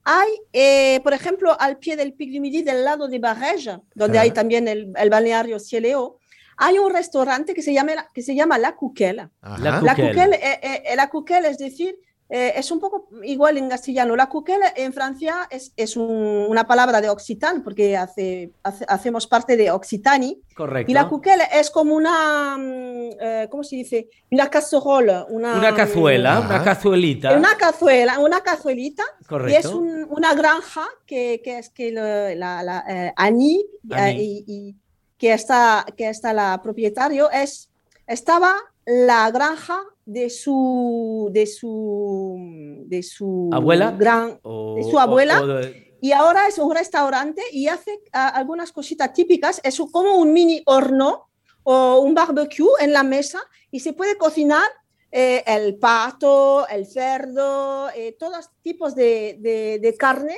hay, 0.06 0.30
eh, 0.54 1.00
por 1.04 1.14
ejemplo, 1.14 1.60
al 1.60 1.78
pie 1.78 1.98
del 1.98 2.14
Pic 2.14 2.32
du 2.32 2.40
Midi, 2.40 2.62
del 2.62 2.86
lado 2.86 3.08
de 3.08 3.20
Barège, 3.20 3.82
donde 3.96 4.20
ah. 4.20 4.22
hay 4.22 4.32
también 4.32 4.68
el, 4.68 4.94
el 4.96 5.10
balneario 5.10 5.60
Cieleo, 5.60 6.20
hay 6.58 6.78
un 6.78 6.94
restaurante 6.94 7.54
que 7.54 7.64
se 7.64 7.74
llama, 7.74 8.08
que 8.14 8.22
se 8.22 8.36
llama 8.36 8.58
La 8.60 8.76
Cuquela. 8.76 9.32
La, 9.42 9.82
la 9.82 9.96
Cuquela, 9.96 10.36
eh, 10.36 10.84
eh, 10.86 10.96
la 10.96 11.10
Cuquela, 11.10 11.50
es 11.50 11.58
decir, 11.58 11.98
eh, 12.30 12.54
es 12.56 12.72
un 12.72 12.80
poco 12.80 13.08
igual 13.24 13.58
en 13.58 13.70
castellano. 13.70 14.16
La 14.16 14.28
cuquelle 14.28 14.74
en 14.76 14.94
Francia 14.94 15.48
es, 15.50 15.72
es 15.76 15.96
un, 15.96 16.46
una 16.50 16.66
palabra 16.66 17.02
de 17.02 17.10
Occitan, 17.10 17.64
porque 17.64 17.96
hace, 17.96 18.52
hace, 18.64 18.86
hacemos 18.88 19.28
parte 19.28 19.56
de 19.58 19.72
Occitanie. 19.72 20.40
Correcto. 20.56 20.92
Y 20.92 20.94
la 20.94 21.08
cuquelle 21.08 21.44
es 21.54 21.70
como 21.70 21.96
una, 21.96 22.58
eh, 22.60 23.48
¿cómo 23.50 23.64
se 23.64 23.76
dice? 23.76 24.10
Una 24.32 24.50
casserola. 24.50 25.26
Una, 25.30 25.58
una 25.58 25.76
cazuela, 25.76 26.40
una, 26.40 26.48
una 26.48 26.64
cazuelita. 26.64 27.38
Una 27.38 27.56
cazuela, 27.58 28.20
una 28.20 28.42
cazuelita. 28.42 29.04
Correcto. 29.28 29.54
Y 29.54 29.56
es 29.56 29.66
un, 29.68 30.08
una 30.10 30.34
granja 30.34 30.86
que, 31.06 31.42
que 31.44 31.60
es 31.60 31.70
que 31.70 31.92
la, 31.92 32.34
la, 32.36 32.64
la 32.64 32.86
eh, 32.88 33.14
Annie, 33.16 33.66
Annie. 33.92 34.24
Y, 34.24 34.44
y, 34.48 34.76
que 35.18 35.32
está, 35.32 35.86
que 35.96 36.10
está 36.10 36.34
la 36.34 36.62
propietario, 36.62 37.32
es, 37.32 37.70
estaba 38.06 38.58
la 38.86 39.32
granja 39.32 39.82
de 40.06 40.30
su 40.30 41.30
de 41.32 41.48
su 41.48 42.84
de 42.86 43.02
su 43.02 43.50
abuela 43.52 43.92
gran 43.92 44.40
o, 44.44 44.76
de 44.76 44.84
su 44.84 45.00
abuela. 45.00 45.42
o, 45.42 45.44
o 45.44 45.48
de... 45.48 45.98
y 46.02 46.12
ahora 46.12 46.48
es 46.48 46.60
un 46.60 46.74
restaurante 46.74 47.42
y 47.52 47.68
hace 47.68 48.00
a, 48.12 48.30
algunas 48.30 48.72
cositas 48.72 49.12
típicas. 49.14 49.60
Es 49.64 49.82
como 49.92 50.18
un 50.18 50.32
mini 50.32 50.62
horno 50.66 51.30
o 51.64 52.00
un 52.00 52.14
barbecue 52.14 52.70
en 52.80 52.94
la 52.94 53.04
mesa 53.04 53.42
y 53.72 53.80
se 53.80 53.94
puede 53.94 54.18
cocinar 54.18 54.68
eh, 55.12 55.44
el 55.48 55.78
pato 55.78 56.68
el 56.68 56.86
cerdo 56.86 57.90
eh, 57.96 58.16
todos 58.20 58.50
tipos 58.62 58.94
de, 58.96 59.38
de, 59.40 59.80
de 59.80 59.98
carne 59.98 60.36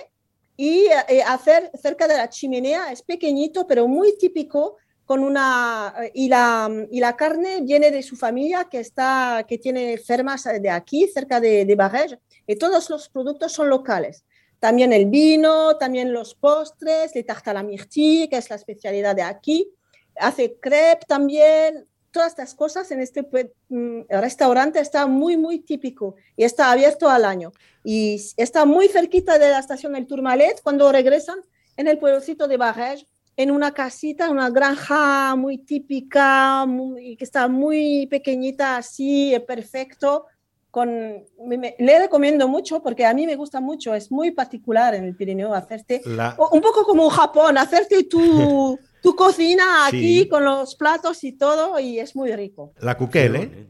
y 0.56 0.86
eh, 1.10 1.24
hacer 1.24 1.72
cerca 1.82 2.08
de 2.08 2.16
la 2.16 2.30
chimenea. 2.30 2.92
Es 2.92 3.02
pequeñito 3.02 3.68
pero 3.68 3.88
muy 3.88 4.18
típico 4.18 4.78
con 5.08 5.24
una 5.24 5.96
y 6.13 6.28
la, 6.28 6.70
y 6.91 7.00
la 7.00 7.15
carne 7.15 7.62
viene 7.62 7.91
de 7.91 8.04
su 8.04 8.17
familia 8.17 8.65
que 8.70 8.82
está 8.82 9.46
que 9.48 9.58
tiene 9.58 9.98
fermas 9.98 10.43
de 10.43 10.70
aquí 10.70 11.08
cerca 11.08 11.39
de, 11.39 11.63
de 11.63 11.78
Barège 11.78 12.20
y 12.46 12.58
todos 12.58 12.89
los 12.89 13.08
productos 13.08 13.54
son 13.54 13.70
locales. 13.70 14.26
También 14.60 14.91
el 14.91 15.06
vino 15.06 15.78
también 15.78 16.12
los 16.12 16.36
postres 16.36 17.15
le 17.15 17.24
tarte 17.24 17.50
a 17.50 17.54
la 17.54 17.63
myrtille 17.63 18.28
que 18.28 18.36
es 18.36 18.50
la 18.50 18.58
especialidad 18.58 19.15
de 19.15 19.22
aquí. 19.22 19.72
Hace 20.20 20.58
crepe 20.60 21.06
también. 21.08 21.88
Todas 22.12 22.30
estas 22.30 22.54
cosas 22.54 22.91
en 22.91 23.00
este 23.00 23.22
mm, 23.70 24.02
restaurante 24.10 24.80
está 24.82 25.08
muy 25.08 25.38
muy 25.38 25.60
típico 25.60 26.15
y 26.36 26.43
está 26.43 26.70
abierto 26.70 27.10
al 27.10 27.24
año. 27.24 27.54
Y 27.82 28.22
está 28.36 28.65
muy 28.65 28.89
cerquita 28.89 29.39
de 29.39 29.52
la 29.52 29.60
estación 29.60 29.93
del 29.93 30.06
Tourmalet 30.06 30.62
cuando 30.62 30.91
regresan 30.91 31.39
en 31.78 31.88
el 31.88 31.98
pueblocito 31.98 32.50
de 32.50 32.60
Barège 32.60 33.08
en 33.38 33.52
una 33.52 33.71
casita, 33.71 34.32
una 34.32 34.50
granja 34.50 35.36
muy 35.36 35.60
típica, 35.60 36.65
muy, 36.65 37.15
que 37.15 37.23
está 37.23 37.47
muy 37.47 38.08
pequeñita, 38.08 38.78
así, 38.78 39.34
eh, 39.34 39.39
perfecto. 39.39 40.26
Con, 40.71 41.23
me, 41.45 41.76
le 41.78 42.00
recomiendo 42.00 42.47
mucho 42.47 42.82
porque 42.84 43.06
a 43.06 43.13
mí 43.13 43.26
me 43.26 43.36
gusta 43.36 43.62
mucho, 43.62 43.93
es 43.93 44.12
muy 44.12 44.32
particular 44.32 44.95
en 44.95 45.06
el 45.06 45.15
Pirineo 45.15 45.54
hacerte, 45.54 46.02
La... 46.06 46.36
un 46.52 46.62
poco 46.62 46.84
como 46.84 47.10
Japón, 47.10 47.58
hacerte 47.58 48.04
tu, 48.04 48.78
tu 49.02 49.15
cocina 49.15 49.88
aquí 49.88 50.21
sí. 50.21 50.28
con 50.28 50.43
los 50.43 50.76
platos 50.76 51.23
y 51.23 51.34
todo 51.34 51.80
y 51.80 52.00
es 52.00 52.15
muy 52.15 52.32
rico. 52.36 52.73
La 52.80 52.97
cuquel, 52.97 53.36
¿eh? 53.36 53.67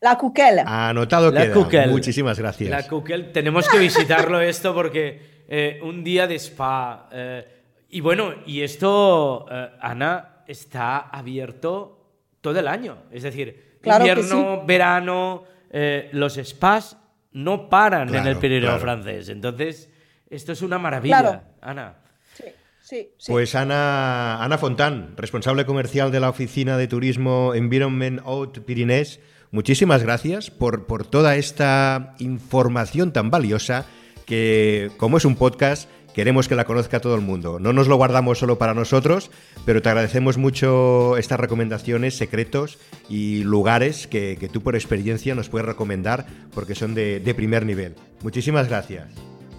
La 0.00 0.16
cuquela. 0.16 0.64
Anotado 0.88 1.30
la 1.30 1.42
queda. 1.42 1.54
Cuquel. 1.54 1.90
Muchísimas 1.90 2.38
gracias. 2.38 2.70
La 2.70 2.86
cuquel, 2.86 3.32
tenemos 3.32 3.68
que 3.68 3.78
visitarlo 3.78 4.40
esto 4.40 4.74
porque 4.74 5.44
eh, 5.48 5.80
un 5.82 6.04
día 6.04 6.26
de 6.26 6.38
spa... 6.38 7.08
Eh, 7.12 7.56
y 7.90 8.00
bueno, 8.00 8.34
y 8.46 8.62
esto, 8.62 9.46
uh, 9.46 9.76
Ana, 9.80 10.42
está 10.46 10.98
abierto 10.98 12.00
todo 12.40 12.58
el 12.58 12.68
año. 12.68 12.98
Es 13.10 13.22
decir, 13.22 13.78
claro 13.80 14.06
invierno, 14.06 14.58
sí. 14.60 14.66
verano, 14.66 15.44
eh, 15.70 16.08
los 16.12 16.34
spas 16.34 16.96
no 17.32 17.68
paran 17.68 18.08
claro, 18.08 18.24
en 18.24 18.30
el 18.30 18.38
Pirineo 18.38 18.68
claro. 18.68 18.80
francés. 18.80 19.28
Entonces, 19.28 19.90
esto 20.28 20.52
es 20.52 20.62
una 20.62 20.78
maravilla, 20.78 21.44
Ana. 21.60 21.96
Sí, 22.34 22.44
sí, 22.80 23.08
sí. 23.18 23.32
Pues 23.32 23.54
Ana, 23.54 24.42
Ana 24.42 24.58
Fontán, 24.58 25.14
responsable 25.16 25.66
comercial 25.66 26.10
de 26.10 26.20
la 26.20 26.30
Oficina 26.30 26.76
de 26.76 26.88
Turismo 26.88 27.54
Environment 27.54 28.20
Out 28.24 28.60
Pirinés, 28.60 29.20
muchísimas 29.50 30.02
gracias 30.02 30.50
por, 30.50 30.86
por 30.86 31.06
toda 31.06 31.36
esta 31.36 32.14
información 32.18 33.12
tan 33.12 33.30
valiosa 33.30 33.86
que, 34.26 34.92
como 34.96 35.16
es 35.16 35.24
un 35.24 35.34
podcast, 35.34 35.90
Queremos 36.14 36.48
que 36.48 36.54
la 36.54 36.64
conozca 36.64 37.00
todo 37.00 37.14
el 37.14 37.20
mundo. 37.20 37.58
No 37.60 37.72
nos 37.72 37.88
lo 37.88 37.96
guardamos 37.96 38.38
solo 38.38 38.58
para 38.58 38.74
nosotros, 38.74 39.30
pero 39.64 39.80
te 39.82 39.88
agradecemos 39.88 40.38
mucho 40.38 41.16
estas 41.16 41.38
recomendaciones, 41.38 42.16
secretos 42.16 42.78
y 43.08 43.44
lugares 43.44 44.06
que, 44.06 44.36
que 44.38 44.48
tú 44.48 44.62
por 44.62 44.74
experiencia 44.74 45.34
nos 45.34 45.48
puedes 45.48 45.66
recomendar 45.66 46.26
porque 46.54 46.74
son 46.74 46.94
de, 46.94 47.20
de 47.20 47.34
primer 47.34 47.64
nivel. 47.64 47.94
Muchísimas 48.22 48.68
gracias. 48.68 49.08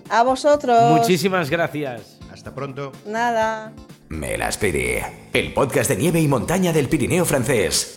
A 0.10 0.24
vosotros. 0.24 0.92
Muchísimas 0.92 1.50
gracias. 1.50 2.20
Hasta 2.32 2.54
pronto. 2.54 2.92
Nada. 3.06 3.74
Me 4.10 4.38
las 4.38 4.58
pedí. 4.58 4.98
El 5.32 5.54
podcast 5.54 5.90
de 5.90 5.96
nieve 5.96 6.20
y 6.20 6.28
montaña 6.28 6.74
del 6.74 6.90
Pirineo 6.90 7.24
francés. 7.24 7.94